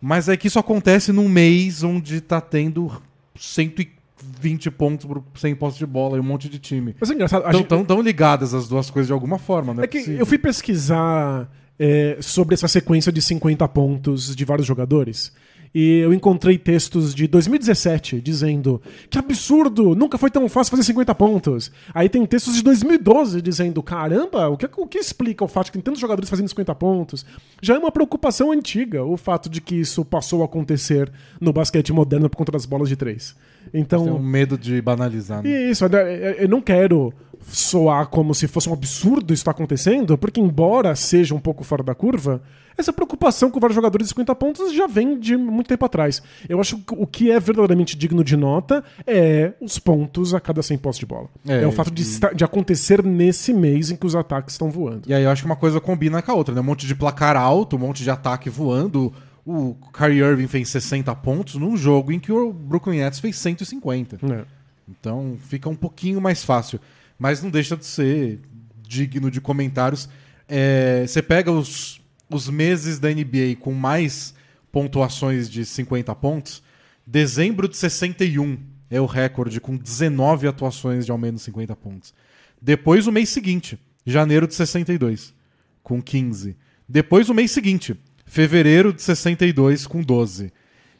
Mas 0.00 0.28
é 0.28 0.36
que 0.36 0.48
isso 0.48 0.58
acontece 0.58 1.12
num 1.12 1.28
mês 1.28 1.82
onde 1.82 2.20
tá 2.20 2.40
tendo 2.40 2.90
120 3.36 4.70
pontos 4.70 5.06
por 5.06 5.22
100 5.34 5.54
postos 5.54 5.78
de 5.78 5.86
bola 5.86 6.16
e 6.16 6.20
um 6.20 6.24
monte 6.24 6.48
de 6.48 6.58
time. 6.58 6.94
Mas 7.00 7.10
é 7.10 7.14
engraçado. 7.14 7.42
a 7.42 7.46
Estão 7.46 7.58
gente- 7.60 7.68
tão, 7.68 7.84
tão 7.84 8.00
ligadas 8.02 8.54
as 8.54 8.68
duas 8.68 8.90
coisas 8.90 9.06
de 9.06 9.12
alguma 9.12 9.38
forma, 9.38 9.72
né? 9.74 9.84
É 9.84 9.86
que 9.86 9.98
eu 10.10 10.26
fui 10.26 10.38
pesquisar 10.38 11.50
é, 11.78 12.18
sobre 12.20 12.54
essa 12.54 12.68
sequência 12.68 13.10
de 13.10 13.20
50 13.22 13.66
pontos 13.68 14.34
de 14.36 14.44
vários 14.44 14.66
jogadores. 14.66 15.32
E 15.74 15.98
eu 15.98 16.14
encontrei 16.14 16.56
textos 16.56 17.12
de 17.12 17.26
2017 17.26 18.20
dizendo 18.20 18.80
que 19.10 19.18
absurdo, 19.18 19.94
nunca 19.96 20.16
foi 20.16 20.30
tão 20.30 20.48
fácil 20.48 20.70
fazer 20.70 20.84
50 20.84 21.12
pontos. 21.16 21.72
Aí 21.92 22.08
tem 22.08 22.24
textos 22.24 22.54
de 22.54 22.62
2012 22.62 23.42
dizendo, 23.42 23.82
caramba, 23.82 24.48
o 24.48 24.56
que, 24.56 24.68
o 24.76 24.86
que 24.86 24.98
explica 24.98 25.44
o 25.44 25.48
fato 25.48 25.66
de 25.66 25.72
que 25.72 25.78
tem 25.78 25.82
tantos 25.82 26.00
jogadores 26.00 26.30
fazendo 26.30 26.48
50 26.48 26.74
pontos? 26.76 27.26
Já 27.60 27.74
é 27.74 27.78
uma 27.78 27.90
preocupação 27.90 28.52
antiga 28.52 29.02
o 29.04 29.16
fato 29.16 29.50
de 29.50 29.60
que 29.60 29.74
isso 29.74 30.04
passou 30.04 30.42
a 30.42 30.44
acontecer 30.44 31.10
no 31.40 31.52
basquete 31.52 31.92
moderno 31.92 32.30
por 32.30 32.36
conta 32.36 32.52
das 32.52 32.66
bolas 32.66 32.88
de 32.88 32.94
três. 32.94 33.34
Então, 33.72 34.04
Tem 34.04 34.12
um 34.12 34.22
medo 34.22 34.56
de 34.56 34.80
banalizar, 34.80 35.42
né? 35.42 35.70
isso, 35.70 35.84
eu 35.86 36.48
não 36.48 36.60
quero 36.60 37.12
soar 37.48 38.08
como 38.08 38.34
se 38.34 38.46
fosse 38.48 38.68
um 38.68 38.72
absurdo 38.72 39.32
isso 39.32 39.40
estar 39.42 39.50
acontecendo, 39.52 40.16
porque 40.18 40.40
embora 40.40 40.94
seja 40.96 41.34
um 41.34 41.40
pouco 41.40 41.62
fora 41.64 41.82
da 41.82 41.94
curva, 41.94 42.42
essa 42.76 42.92
preocupação 42.92 43.50
com 43.50 43.60
vários 43.60 43.74
jogadores 43.76 44.06
de 44.06 44.10
50 44.10 44.34
pontos 44.34 44.72
já 44.72 44.86
vem 44.88 45.18
de 45.18 45.36
muito 45.36 45.68
tempo 45.68 45.84
atrás. 45.84 46.20
Eu 46.48 46.60
acho 46.60 46.78
que 46.78 46.92
o 46.96 47.06
que 47.06 47.30
é 47.30 47.38
verdadeiramente 47.38 47.96
digno 47.96 48.24
de 48.24 48.36
nota 48.36 48.82
é 49.06 49.52
os 49.60 49.78
pontos 49.78 50.34
a 50.34 50.40
cada 50.40 50.60
100 50.62 50.78
postos 50.78 50.98
de 51.00 51.06
bola. 51.06 51.28
É, 51.46 51.62
É, 51.62 51.66
o 51.66 51.70
fato 51.72 51.92
de, 51.92 52.02
e- 52.02 52.04
estar- 52.04 52.34
de 52.34 52.42
acontecer 52.44 53.04
nesse 53.04 53.52
mês 53.54 53.90
em 53.90 53.96
que 53.96 54.04
os 54.06 54.16
ataques 54.16 54.54
estão 54.54 54.70
voando. 54.70 55.02
E 55.06 55.14
aí 55.14 55.22
eu 55.22 55.30
acho 55.30 55.42
que 55.42 55.46
uma 55.46 55.54
coisa 55.56 55.80
combina 55.80 56.20
com 56.20 56.32
a 56.32 56.34
outra, 56.34 56.52
né? 56.54 56.60
Um 56.60 56.64
monte 56.64 56.86
de 56.86 56.94
placar 56.96 57.36
alto, 57.36 57.76
um 57.76 57.78
monte 57.78 58.02
de 58.02 58.10
ataque 58.10 58.50
voando. 58.50 59.12
O 59.46 59.76
Kyrie 59.96 60.20
Irving 60.22 60.48
fez 60.48 60.68
60 60.70 61.14
pontos 61.16 61.54
num 61.56 61.76
jogo 61.76 62.10
em 62.10 62.18
que 62.18 62.32
o 62.32 62.52
Brooklyn 62.52 62.98
Nets 63.00 63.20
fez 63.20 63.36
150. 63.36 64.18
É. 64.32 64.44
Então 64.88 65.36
fica 65.48 65.68
um 65.68 65.76
pouquinho 65.76 66.20
mais 66.20 66.42
fácil. 66.42 66.80
Mas 67.18 67.42
não 67.42 67.50
deixa 67.50 67.76
de 67.76 67.86
ser 67.86 68.40
digno 68.86 69.30
de 69.30 69.40
comentários. 69.40 70.08
É, 70.48 71.04
você 71.06 71.22
pega 71.22 71.50
os, 71.50 72.00
os 72.30 72.48
meses 72.48 72.98
da 72.98 73.08
NBA 73.10 73.56
com 73.60 73.72
mais 73.72 74.34
pontuações 74.70 75.48
de 75.48 75.64
50 75.64 76.14
pontos. 76.14 76.62
Dezembro 77.06 77.68
de 77.68 77.76
61 77.76 78.58
é 78.90 79.00
o 79.00 79.06
recorde, 79.06 79.60
com 79.60 79.76
19 79.76 80.46
atuações 80.46 81.04
de 81.04 81.10
ao 81.10 81.18
menos 81.18 81.42
50 81.42 81.74
pontos. 81.76 82.14
Depois 82.60 83.06
o 83.06 83.12
mês 83.12 83.28
seguinte, 83.28 83.78
janeiro 84.06 84.46
de 84.46 84.54
62, 84.54 85.34
com 85.82 86.02
15. 86.02 86.56
Depois 86.88 87.28
o 87.28 87.34
mês 87.34 87.50
seguinte, 87.50 87.96
fevereiro 88.24 88.92
de 88.92 89.02
62, 89.02 89.86
com 89.86 90.02
12. 90.02 90.52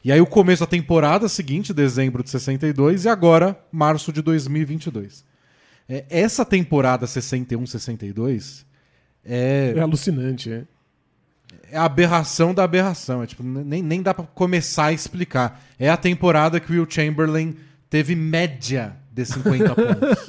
E 0.03 0.11
aí 0.11 0.21
o 0.21 0.27
começo 0.27 0.61
da 0.61 0.67
temporada 0.67 1.27
seguinte, 1.27 1.73
dezembro 1.73 2.23
de 2.23 2.29
62, 2.29 3.05
e 3.05 3.09
agora 3.09 3.59
março 3.71 4.13
de 4.13 4.21
2022. 4.21 5.25
É, 5.87 6.05
essa 6.09 6.43
temporada 6.43 7.05
61-62 7.05 8.65
é, 9.23 9.73
É 9.75 9.79
alucinante, 9.79 10.51
é. 10.51 10.63
é 11.71 11.77
a 11.77 11.83
aberração 11.85 12.53
da 12.53 12.63
aberração. 12.63 13.23
É, 13.23 13.27
tipo, 13.27 13.43
nem, 13.43 13.81
nem 13.81 14.01
dá 14.01 14.13
pra 14.13 14.25
começar 14.25 14.85
a 14.85 14.93
explicar. 14.93 15.63
É 15.79 15.89
a 15.89 15.97
temporada 15.97 16.59
que 16.59 16.71
o 16.71 16.75
Will 16.75 16.87
Chamberlain 16.89 17.55
teve 17.89 18.15
média 18.15 18.95
de 19.11 19.25
50 19.25 19.73
pontos. 19.75 20.25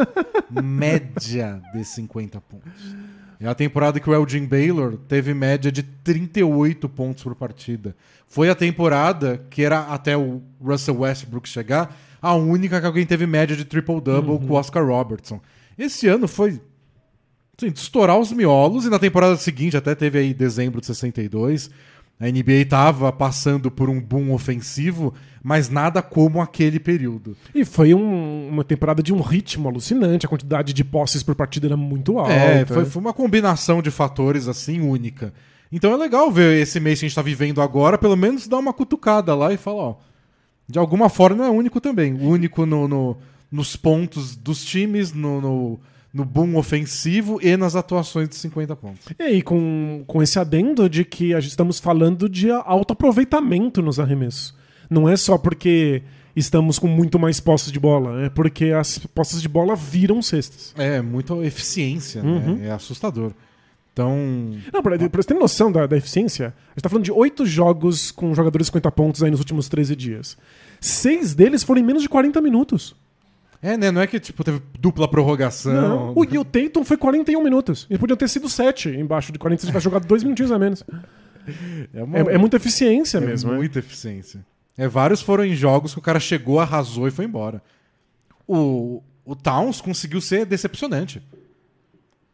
média 0.62 1.60
de 1.72 1.84
50 1.84 2.40
pontos. 2.40 2.96
É 3.38 3.46
a 3.46 3.54
temporada 3.54 4.00
que 4.00 4.08
o 4.08 4.14
Elgin 4.14 4.46
Baylor 4.46 4.96
teve 5.08 5.34
média 5.34 5.70
de 5.70 5.82
38 5.82 6.88
pontos 6.88 7.22
por 7.22 7.34
partida. 7.34 7.94
Foi 8.26 8.48
a 8.48 8.54
temporada 8.54 9.44
que 9.50 9.62
era 9.62 9.80
até 9.80 10.16
o 10.16 10.40
Russell 10.60 11.00
Westbrook 11.00 11.46
chegar, 11.46 11.94
a 12.26 12.34
única 12.34 12.80
que 12.80 12.86
alguém 12.86 13.06
teve 13.06 13.26
média 13.26 13.56
de 13.56 13.64
triple-double 13.64 14.38
com 14.38 14.52
o 14.52 14.56
Oscar 14.56 14.84
Robertson. 14.86 15.40
Esse 15.78 16.06
ano 16.08 16.26
foi 16.28 16.60
Sim, 17.58 17.70
de 17.70 17.78
estourar 17.78 18.18
os 18.18 18.32
miolos 18.32 18.84
e 18.84 18.90
na 18.90 18.98
temporada 18.98 19.34
seguinte, 19.36 19.76
até 19.76 19.94
teve 19.94 20.18
aí 20.18 20.34
dezembro 20.34 20.78
de 20.78 20.86
62, 20.86 21.70
a 22.20 22.26
NBA 22.28 22.52
estava 22.62 23.10
passando 23.10 23.70
por 23.70 23.88
um 23.88 23.98
boom 23.98 24.32
ofensivo, 24.34 25.14
mas 25.42 25.70
nada 25.70 26.02
como 26.02 26.42
aquele 26.42 26.78
período. 26.78 27.34
E 27.54 27.64
foi 27.64 27.94
um- 27.94 28.48
uma 28.50 28.62
temporada 28.62 29.02
de 29.02 29.12
um 29.12 29.20
ritmo 29.22 29.68
alucinante, 29.68 30.26
a 30.26 30.28
quantidade 30.28 30.74
de 30.74 30.84
posses 30.84 31.22
por 31.22 31.34
partida 31.34 31.66
era 31.68 31.76
muito 31.78 32.18
alta. 32.18 32.32
É, 32.32 32.66
foi, 32.66 32.84
foi 32.84 33.00
uma 33.00 33.14
combinação 33.14 33.80
de 33.80 33.90
fatores 33.90 34.48
assim 34.48 34.80
única. 34.80 35.32
Então 35.72 35.92
é 35.92 35.96
legal 35.96 36.30
ver 36.30 36.60
esse 36.60 36.78
mês 36.78 36.98
que 37.00 37.06
a 37.06 37.08
gente 37.08 37.12
está 37.12 37.22
vivendo 37.22 37.62
agora, 37.62 37.96
pelo 37.96 38.16
menos 38.16 38.46
dar 38.46 38.58
uma 38.58 38.72
cutucada 38.74 39.34
lá 39.34 39.50
e 39.52 39.56
falar, 39.56 39.82
ó, 39.82 39.96
de 40.68 40.78
alguma 40.78 41.08
forma 41.08 41.46
é 41.46 41.50
único 41.50 41.80
também. 41.80 42.12
Único 42.14 42.64
no, 42.66 42.86
no- 42.88 43.16
nos 43.50 43.76
pontos 43.76 44.34
dos 44.36 44.64
times, 44.64 45.12
no, 45.12 45.40
no, 45.40 45.80
no 46.12 46.24
boom 46.24 46.56
ofensivo 46.56 47.38
e 47.40 47.56
nas 47.56 47.76
atuações 47.76 48.28
de 48.28 48.34
50 48.36 48.74
pontos. 48.74 49.06
E 49.18 49.22
aí, 49.22 49.42
com, 49.42 50.02
com 50.06 50.22
esse 50.22 50.38
adendo 50.38 50.88
de 50.90 51.04
que 51.04 51.32
a 51.32 51.40
gente 51.40 51.50
estamos 51.50 51.78
falando 51.78 52.28
de 52.28 52.50
alto 52.50 52.92
aproveitamento 52.92 53.80
nos 53.80 54.00
arremessos. 54.00 54.54
Não 54.90 55.08
é 55.08 55.16
só 55.16 55.38
porque 55.38 56.02
estamos 56.34 56.78
com 56.78 56.86
muito 56.88 57.18
mais 57.18 57.40
posses 57.40 57.72
de 57.72 57.78
bola, 57.80 58.22
é 58.24 58.28
porque 58.28 58.66
as 58.66 58.98
posses 58.98 59.40
de 59.40 59.48
bola 59.48 59.74
viram 59.74 60.20
cestas. 60.20 60.74
É, 60.76 61.00
muita 61.00 61.34
eficiência, 61.44 62.22
Uhum. 62.22 62.56
né? 62.56 62.66
É 62.68 62.70
assustador. 62.72 63.32
Então, 63.96 64.14
Não, 64.70 64.82
pra, 64.82 64.98
pra 65.08 65.22
você 65.22 65.28
ter 65.28 65.34
noção 65.34 65.72
da, 65.72 65.86
da 65.86 65.96
eficiência, 65.96 66.48
a 66.48 66.70
gente 66.74 66.82
tá 66.82 66.88
falando 66.90 67.04
de 67.06 67.10
oito 67.12 67.46
jogos 67.46 68.10
com 68.10 68.34
jogadores 68.34 68.66
de 68.66 68.68
50 68.68 68.92
pontos 68.92 69.22
aí 69.22 69.30
nos 69.30 69.40
últimos 69.40 69.70
13 69.70 69.96
dias. 69.96 70.36
Seis 70.78 71.34
deles 71.34 71.62
foram 71.62 71.80
em 71.80 71.84
menos 71.84 72.02
de 72.02 72.08
40 72.10 72.38
minutos. 72.42 72.94
é, 73.62 73.74
né? 73.74 73.90
Não 73.90 74.02
é 74.02 74.06
que 74.06 74.20
tipo 74.20 74.44
teve 74.44 74.60
dupla 74.78 75.08
prorrogação. 75.08 75.72
Não. 75.72 76.12
O, 76.14 76.24
e 76.26 76.36
o 76.36 76.44
Tatum 76.44 76.84
foi 76.84 76.98
41 76.98 77.42
minutos. 77.42 77.86
E 77.88 77.96
podia 77.96 78.14
ter 78.18 78.28
sido 78.28 78.50
7 78.50 78.90
embaixo 78.90 79.32
de 79.32 79.38
40 79.38 79.62
se 79.62 79.66
tivesse 79.68 79.84
jogado 79.84 80.06
dois 80.06 80.22
minutinhos 80.22 80.52
a 80.52 80.58
menos. 80.58 80.84
É, 81.94 82.02
uma- 82.02 82.18
É, 82.18 82.34
é 82.34 82.38
muita 82.38 82.58
eficiência 82.58 83.16
é 83.16 83.20
mesmo. 83.22 83.50
é. 83.54 83.56
muita 83.56 83.78
eficiência. 83.78 84.44
É, 84.76 84.86
vários 84.86 85.22
foram 85.22 85.42
em 85.42 85.54
jogos 85.54 85.94
que 85.94 85.98
o 85.98 86.02
cara 86.02 86.20
chegou, 86.20 86.60
arrasou 86.60 87.08
e 87.08 87.10
foi 87.10 87.24
embora. 87.24 87.62
o, 88.46 89.02
o 89.24 89.34
Towns 89.34 89.80
conseguiu 89.80 90.20
ser 90.20 90.44
decepcionante. 90.44 91.22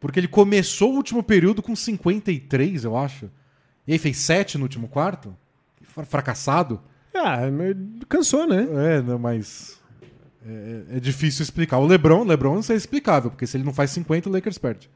Porque 0.03 0.19
ele 0.19 0.27
começou 0.27 0.91
o 0.91 0.97
último 0.97 1.23
período 1.23 1.63
com 1.63 1.73
53, 1.73 2.83
eu 2.83 2.97
acho. 2.97 3.31
E 3.87 3.93
aí 3.93 3.97
fez 3.97 4.17
7 4.17 4.57
no 4.57 4.65
último 4.65 4.89
quarto. 4.89 5.33
Fracassado. 6.05 6.81
Ah, 7.15 7.37
cansou, 8.09 8.45
né? 8.45 8.67
É, 8.97 9.01
não, 9.01 9.17
mas. 9.17 9.79
É, 10.45 10.97
é 10.97 10.99
difícil 10.99 11.41
explicar. 11.41 11.77
O 11.77 11.85
LeBron, 11.85 12.25
LeBron 12.25 12.55
não 12.55 12.61
é 12.69 12.73
explicável, 12.75 13.31
porque 13.31 13.47
se 13.47 13.55
ele 13.55 13.63
não 13.63 13.71
faz 13.73 13.91
50, 13.91 14.27
o 14.27 14.31
Lakers 14.33 14.57
perde. 14.57 14.89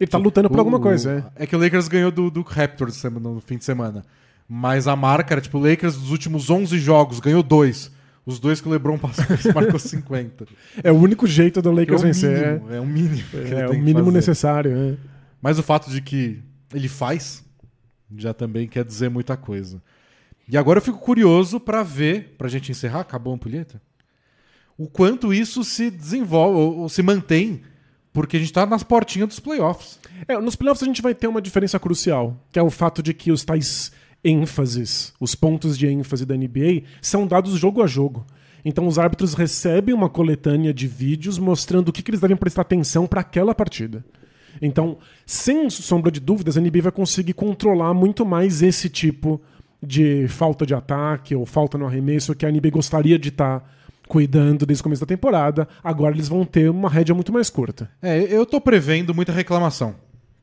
Ele 0.00 0.10
tá 0.10 0.18
lutando 0.18 0.50
por 0.50 0.56
O- 0.56 0.60
alguma 0.60 0.80
coisa, 0.80 1.32
é. 1.36 1.44
É 1.44 1.46
que 1.46 1.54
o 1.54 1.58
Lakers 1.60 1.86
ganhou 1.86 2.10
do, 2.10 2.28
do 2.28 2.42
Raptors 2.42 3.00
no 3.04 3.40
fim 3.40 3.56
de 3.56 3.64
semana. 3.64 4.04
Mas 4.48 4.88
a 4.88 4.96
marca 4.96 5.32
era, 5.32 5.40
tipo, 5.40 5.58
o 5.58 5.60
Lakers 5.60 5.94
dos 5.96 6.10
últimos 6.10 6.50
11 6.50 6.76
jogos 6.80 7.20
ganhou 7.20 7.40
dois. 7.40 7.92
Os 8.26 8.40
dois 8.40 8.60
que 8.60 8.68
o 8.68 8.72
LeBron 8.72 8.98
passou, 8.98 9.24
marcou 9.54 9.78
50. 9.78 10.46
É 10.82 10.90
o 10.90 10.96
único 10.96 11.26
jeito 11.28 11.62
do 11.62 11.70
Lakers 11.70 12.02
é 12.02 12.06
vencer. 12.06 12.52
mínimo, 12.60 12.74
é 12.74 12.80
o 12.80 12.86
mínimo. 12.86 13.28
É, 13.32 13.60
é 13.60 13.68
o 13.68 13.78
mínimo 13.80 14.10
necessário. 14.10 14.76
é. 14.76 14.96
Mas 15.40 15.58
o 15.60 15.62
fato 15.62 15.88
de 15.90 16.00
que 16.00 16.42
ele 16.74 16.88
faz 16.88 17.44
já 18.16 18.34
também 18.34 18.66
quer 18.66 18.84
dizer 18.84 19.08
muita 19.08 19.36
coisa. 19.36 19.80
E 20.48 20.56
agora 20.56 20.78
eu 20.78 20.82
fico 20.82 20.98
curioso 20.98 21.60
pra 21.60 21.82
ver, 21.82 22.34
pra 22.36 22.48
gente 22.48 22.70
encerrar, 22.72 23.00
acabou 23.00 23.32
a 23.32 23.36
ampulheta, 23.36 23.80
o 24.78 24.88
quanto 24.88 25.32
isso 25.32 25.62
se 25.64 25.90
desenvolve 25.90 26.58
ou, 26.58 26.78
ou 26.80 26.88
se 26.88 27.02
mantém, 27.02 27.62
porque 28.12 28.36
a 28.36 28.40
gente 28.40 28.52
tá 28.52 28.64
nas 28.66 28.82
portinhas 28.82 29.28
dos 29.28 29.40
playoffs. 29.40 29.98
É, 30.26 30.38
nos 30.38 30.56
playoffs 30.56 30.82
a 30.82 30.86
gente 30.86 31.02
vai 31.02 31.14
ter 31.14 31.26
uma 31.26 31.42
diferença 31.42 31.78
crucial, 31.78 32.36
que 32.50 32.58
é 32.58 32.62
o 32.62 32.70
fato 32.70 33.02
de 33.02 33.12
que 33.12 33.30
os 33.30 33.44
tais 33.44 33.92
ênfases, 34.24 35.12
os 35.20 35.34
pontos 35.34 35.78
de 35.78 35.86
ênfase 35.86 36.24
da 36.24 36.36
NBA, 36.36 36.82
são 37.00 37.26
dados 37.26 37.58
jogo 37.58 37.82
a 37.82 37.86
jogo. 37.86 38.26
Então 38.64 38.86
os 38.86 38.98
árbitros 38.98 39.34
recebem 39.34 39.94
uma 39.94 40.08
coletânea 40.08 40.74
de 40.74 40.88
vídeos 40.88 41.38
mostrando 41.38 41.88
o 41.88 41.92
que, 41.92 42.02
que 42.02 42.10
eles 42.10 42.20
devem 42.20 42.36
prestar 42.36 42.62
atenção 42.62 43.06
para 43.06 43.20
aquela 43.20 43.54
partida. 43.54 44.04
Então, 44.60 44.98
sem 45.24 45.68
sombra 45.70 46.10
de 46.10 46.18
dúvidas, 46.18 46.56
a 46.56 46.60
NBA 46.60 46.82
vai 46.82 46.92
conseguir 46.92 47.34
controlar 47.34 47.94
muito 47.94 48.24
mais 48.24 48.62
esse 48.62 48.88
tipo 48.88 49.40
de 49.82 50.26
falta 50.28 50.66
de 50.66 50.74
ataque 50.74 51.34
ou 51.34 51.46
falta 51.46 51.78
no 51.78 51.86
arremesso 51.86 52.34
que 52.34 52.46
a 52.46 52.50
NBA 52.50 52.70
gostaria 52.70 53.18
de 53.18 53.28
estar 53.28 53.62
cuidando 54.08 54.64
desde 54.64 54.80
o 54.80 54.84
começo 54.84 55.00
da 55.00 55.06
temporada. 55.06 55.68
Agora 55.82 56.14
eles 56.14 56.28
vão 56.28 56.44
ter 56.44 56.70
uma 56.70 56.88
rédea 56.88 57.14
muito 57.14 57.32
mais 57.32 57.50
curta. 57.50 57.90
É, 58.00 58.18
eu 58.22 58.46
tô 58.46 58.60
prevendo 58.60 59.14
muita 59.14 59.32
reclamação. 59.32 59.94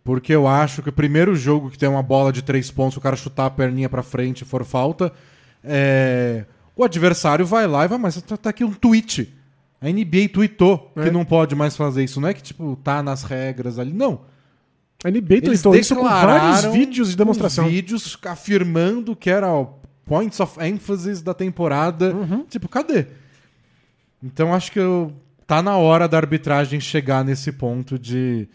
Porque 0.03 0.33
eu 0.33 0.47
acho 0.47 0.81
que 0.83 0.89
o 0.89 0.93
primeiro 0.93 1.33
jogo 1.35 1.69
que 1.69 1.77
tem 1.77 1.87
uma 1.87 2.03
bola 2.03 2.31
de 2.33 2.41
três 2.41 2.69
pontos, 2.69 2.97
o 2.97 3.01
cara 3.01 3.15
chutar 3.15 3.45
a 3.45 3.49
perninha 3.49 3.87
pra 3.87 4.03
frente 4.03 4.41
e 4.41 4.45
for 4.45 4.65
falta, 4.65 5.13
é, 5.63 6.45
o 6.75 6.83
adversário 6.83 7.45
vai 7.45 7.65
lá 7.67 7.85
e 7.85 7.87
vai, 7.87 7.97
mas 7.97 8.21
tá, 8.21 8.35
tá 8.35 8.49
aqui 8.49 8.63
um 8.65 8.73
tweet. 8.73 9.33
A 9.79 9.87
NBA 9.89 10.29
tweetou 10.31 10.91
É. 10.95 11.03
que 11.03 11.11
não 11.11 11.23
pode 11.25 11.55
mais 11.55 11.75
fazer 11.77 12.03
isso. 12.03 12.19
Não 12.19 12.27
é 12.27 12.33
que, 12.33 12.41
tipo, 12.43 12.77
tá 12.83 13.01
nas 13.03 13.23
regras 13.23 13.79
ali. 13.79 13.93
Não. 13.93 14.21
A 15.03 15.09
NBA 15.11 15.35
Eles 15.35 15.61
tweetou 15.61 15.75
isso 15.75 15.95
com 15.95 16.03
vários 16.03 16.65
vídeos 16.73 17.09
de 17.09 17.17
demonstração. 17.17 17.67
vídeos 17.67 18.17
afirmando 18.25 19.15
que 19.15 19.29
era 19.29 19.51
o 19.53 19.75
points 20.05 20.39
of 20.39 20.57
emphasis 20.65 21.21
da 21.21 21.33
temporada. 21.33 22.13
Uhum. 22.13 22.45
Tipo, 22.49 22.67
cadê? 22.69 23.07
Então 24.23 24.53
acho 24.53 24.71
que 24.71 24.79
eu- 24.79 25.11
tá 25.45 25.61
na 25.61 25.75
hora 25.77 26.07
da 26.07 26.17
arbitragem 26.17 26.79
chegar 26.79 27.23
nesse 27.25 27.51
ponto 27.51 27.99
de- 27.99 28.47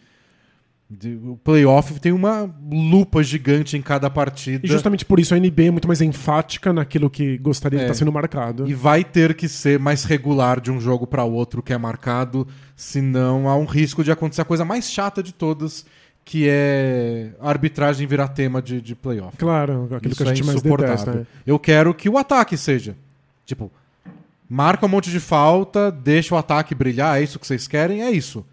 o 0.91 1.37
playoff 1.45 2.01
tem 2.01 2.13
uma 2.13 2.51
lupa 2.71 3.23
gigante 3.23 3.77
em 3.77 3.83
cada 3.83 4.09
partida 4.09 4.65
E 4.65 4.69
justamente 4.71 5.05
por 5.05 5.21
isso 5.21 5.35
a 5.35 5.39
NBA 5.39 5.65
é 5.65 5.71
muito 5.71 5.87
mais 5.87 6.01
enfática 6.01 6.73
naquilo 6.73 7.11
que 7.11 7.37
gostaria 7.37 7.79
de 7.79 7.85
É. 7.85 7.89
estar 7.89 7.99
sendo 7.99 8.11
marcado. 8.11 8.67
e 8.67 8.73
vai 8.73 9.05
ter 9.05 9.35
que 9.35 9.49
ser 9.49 9.79
mais 9.79 10.05
regular 10.05 10.61
de 10.61 10.71
um 10.71 10.81
jogo 10.81 11.07
para 11.07 11.23
outro 11.25 11.63
que 11.63 11.75
é 11.75 11.79
marcado, 11.79 12.49
senão 12.75 13.49
há 13.51 13.55
um 13.57 13.67
risco 13.67 14.03
de 14.03 14.11
acontecer 14.11 14.41
a 14.41 14.45
coisa 14.47 14.65
mais 14.65 14.91
chata 14.91 15.23
de 15.23 15.35
todas, 15.35 15.85
que 16.25 16.47
é 16.49 17.33
a 17.41 17.49
arbitragem 17.51 18.07
virar 18.07 18.29
tema 18.29 18.63
de, 18.63 18.81
de 18.81 18.95
playoff. 18.95 19.37
Claro, 19.37 19.89
aquilo 19.95 20.13
Isso 20.13 20.23
que 20.23 20.29
a 20.31 20.35
gente 20.35 20.43
é 20.43 20.47
mais 20.47 20.63
detesta. 20.63 21.13
né? 21.13 21.27
Eu 21.47 21.59
quero 21.59 21.93
que 21.93 22.09
o 22.09 22.17
ataque 22.17 22.57
seja. 22.57 22.97
Tipo, 23.45 23.71
marca 24.49 24.87
um 24.87 24.89
monte 24.89 25.11
de 25.11 25.21
falta, 25.21 25.91
deixa 25.91 26.35
o 26.35 26.39
ataque 26.39 26.75
brilhar, 26.75 27.19
é 27.19 27.23
isso 27.23 27.39
que 27.39 27.47
vocês 27.47 27.69
querem? 27.69 28.03
É 28.03 28.11
isso. 28.11 28.45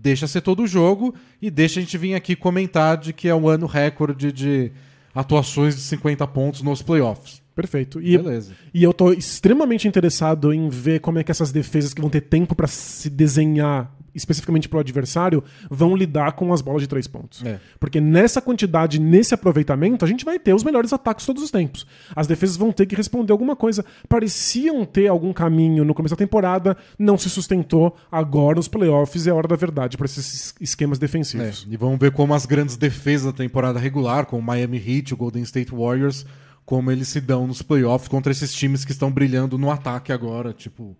Deixa 0.00 0.28
ser 0.28 0.42
todo 0.42 0.62
o 0.62 0.66
jogo 0.66 1.12
e 1.42 1.50
deixa 1.50 1.80
a 1.80 1.82
gente 1.82 1.98
vir 1.98 2.14
aqui 2.14 2.36
comentar 2.36 2.96
de 2.96 3.12
que 3.12 3.28
é 3.28 3.34
o 3.34 3.48
ano 3.48 3.66
recorde 3.66 4.30
de 4.30 4.70
atuações 5.12 5.74
de 5.74 5.80
50 5.82 6.24
pontos 6.28 6.62
nos 6.62 6.82
playoffs. 6.82 7.42
Perfeito. 7.52 8.00
E, 8.00 8.16
Beleza. 8.16 8.54
e 8.72 8.84
eu 8.84 8.92
tô 8.92 9.12
extremamente 9.12 9.88
interessado 9.88 10.54
em 10.54 10.68
ver 10.68 11.00
como 11.00 11.18
é 11.18 11.24
que 11.24 11.32
essas 11.32 11.50
defesas 11.50 11.92
que 11.92 12.00
vão 12.00 12.08
ter 12.08 12.20
tempo 12.20 12.54
para 12.54 12.68
se 12.68 13.10
desenhar 13.10 13.92
especificamente 14.18 14.68
pro 14.68 14.78
adversário 14.78 15.42
vão 15.70 15.96
lidar 15.96 16.32
com 16.32 16.52
as 16.52 16.60
bolas 16.60 16.82
de 16.82 16.88
três 16.88 17.06
pontos. 17.06 17.42
É. 17.44 17.58
Porque 17.80 18.00
nessa 18.00 18.42
quantidade, 18.42 19.00
nesse 19.00 19.32
aproveitamento, 19.34 20.04
a 20.04 20.08
gente 20.08 20.24
vai 20.24 20.38
ter 20.38 20.52
os 20.54 20.62
melhores 20.64 20.92
ataques 20.92 21.24
todos 21.24 21.42
os 21.42 21.50
tempos. 21.50 21.86
As 22.14 22.26
defesas 22.26 22.56
vão 22.56 22.72
ter 22.72 22.84
que 22.86 22.94
responder 22.96 23.32
alguma 23.32 23.56
coisa. 23.56 23.84
Pareciam 24.08 24.84
ter 24.84 25.06
algum 25.06 25.32
caminho 25.32 25.84
no 25.84 25.94
começo 25.94 26.14
da 26.14 26.18
temporada, 26.18 26.76
não 26.98 27.16
se 27.16 27.30
sustentou. 27.30 27.96
Agora, 28.10 28.58
os 28.58 28.68
playoffs 28.68 29.26
é 29.26 29.30
a 29.30 29.34
hora 29.34 29.48
da 29.48 29.56
verdade 29.56 29.96
para 29.96 30.06
esses 30.06 30.54
esquemas 30.60 30.98
É, 30.98 31.00
defensivos. 31.00 31.66
e 31.70 31.76
vamos 31.76 31.98
ver 31.98 32.10
como 32.12 32.34
as 32.34 32.44
grandes 32.46 32.76
defesas 32.76 33.26
da 33.26 33.32
temporada 33.32 33.78
regular, 33.78 34.26
como 34.26 34.42
o 34.42 34.44
Miami 34.44 34.76
Heat, 34.84 35.14
o 35.14 35.16
Golden 35.16 35.42
State 35.44 35.70
Warriors, 35.72 36.26
como 36.64 36.90
eles 36.90 37.08
se 37.08 37.20
dão 37.20 37.46
nos 37.46 37.62
playoffs 37.62 38.08
contra 38.08 38.32
esses 38.32 38.52
times 38.52 38.84
que 38.84 38.92
estão 38.92 39.10
brilhando 39.10 39.56
no 39.56 39.70
ataque 39.70 40.12
agora, 40.12 40.52
tipo 40.52 40.96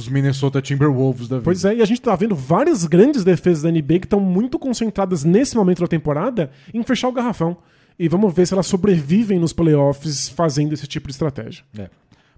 os 0.00 0.08
Minnesota 0.08 0.60
Timberwolves 0.60 1.28
da 1.28 1.36
vida. 1.36 1.44
Pois 1.44 1.64
é, 1.64 1.76
e 1.76 1.82
a 1.82 1.84
gente 1.84 2.00
tá 2.00 2.14
vendo 2.16 2.34
várias 2.34 2.84
grandes 2.86 3.22
defesas 3.22 3.62
da 3.62 3.70
NBA 3.70 4.00
que 4.00 4.06
estão 4.06 4.20
muito 4.20 4.58
concentradas 4.58 5.24
nesse 5.24 5.56
momento 5.56 5.80
da 5.80 5.86
temporada 5.86 6.50
em 6.72 6.82
fechar 6.82 7.08
o 7.08 7.12
garrafão. 7.12 7.56
E 7.98 8.08
vamos 8.08 8.32
ver 8.34 8.46
se 8.46 8.54
elas 8.54 8.66
sobrevivem 8.66 9.38
nos 9.38 9.52
playoffs 9.52 10.28
fazendo 10.28 10.72
esse 10.72 10.86
tipo 10.86 11.06
de 11.06 11.12
estratégia. 11.12 11.62
É. 11.78 11.90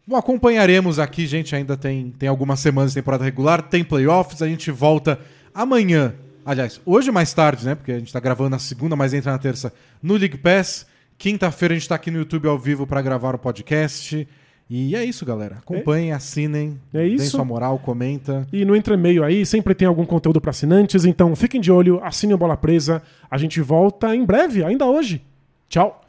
Bom, 0.07 0.17
acompanharemos 0.17 0.99
aqui, 0.99 1.27
gente. 1.27 1.55
Ainda 1.55 1.77
tem, 1.77 2.11
tem 2.19 2.29
algumas 2.29 2.59
semanas 2.59 2.91
de 2.91 2.97
temporada 2.97 3.25
regular, 3.25 3.63
tem 3.63 3.85
playoffs. 3.85 4.43
A 4.43 4.49
gente 4.49 4.71
volta 4.73 5.21
amanhã. 5.55 6.15
Aliás, 6.45 6.81
hoje 6.85 7.13
mais 7.13 7.33
tarde, 7.33 7.65
né? 7.65 7.77
Porque 7.77 7.93
a 7.93 7.99
gente 7.99 8.13
tá 8.13 8.19
gravando 8.19 8.51
na 8.51 8.59
segunda, 8.59 8.97
mas 8.97 9.15
entra 9.15 9.31
na 9.31 9.39
terça 9.39 9.73
no 10.03 10.15
League 10.15 10.39
Pass. 10.39 10.85
Quinta-feira 11.17 11.75
a 11.75 11.79
gente 11.79 11.89
tá 11.89 11.95
aqui 11.95 12.11
no 12.11 12.19
YouTube 12.19 12.49
ao 12.49 12.59
vivo 12.59 12.85
para 12.85 13.01
gravar 13.01 13.37
o 13.37 13.39
podcast. 13.39 14.27
E 14.75 14.97
é 14.97 15.05
isso, 15.05 15.27
galera. 15.27 15.57
Acompanhem, 15.59 16.13
assinem, 16.13 16.81
É 16.95 17.03
deem 17.03 17.17
isso. 17.17 17.33
sua 17.33 17.45
moral, 17.45 17.79
comenta. 17.79 18.49
E 18.51 18.65
no 18.65 18.75
entremeio 18.75 19.23
aí 19.23 19.45
sempre 19.45 19.75
tem 19.75 19.87
algum 19.87 20.07
conteúdo 20.07 20.41
para 20.41 20.49
assinantes, 20.49 21.05
então 21.05 21.37
fiquem 21.37 21.61
de 21.61 21.71
olho, 21.71 22.03
assinem 22.03 22.35
o 22.35 22.39
Bola 22.39 22.57
Presa. 22.57 23.03
A 23.31 23.37
gente 23.37 23.61
volta 23.61 24.17
em 24.17 24.25
breve, 24.25 24.65
ainda 24.65 24.87
hoje. 24.87 25.21
Tchau. 25.69 26.01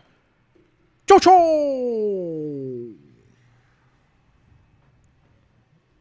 Tchau, 1.06 1.19
tchau! 1.19 3.02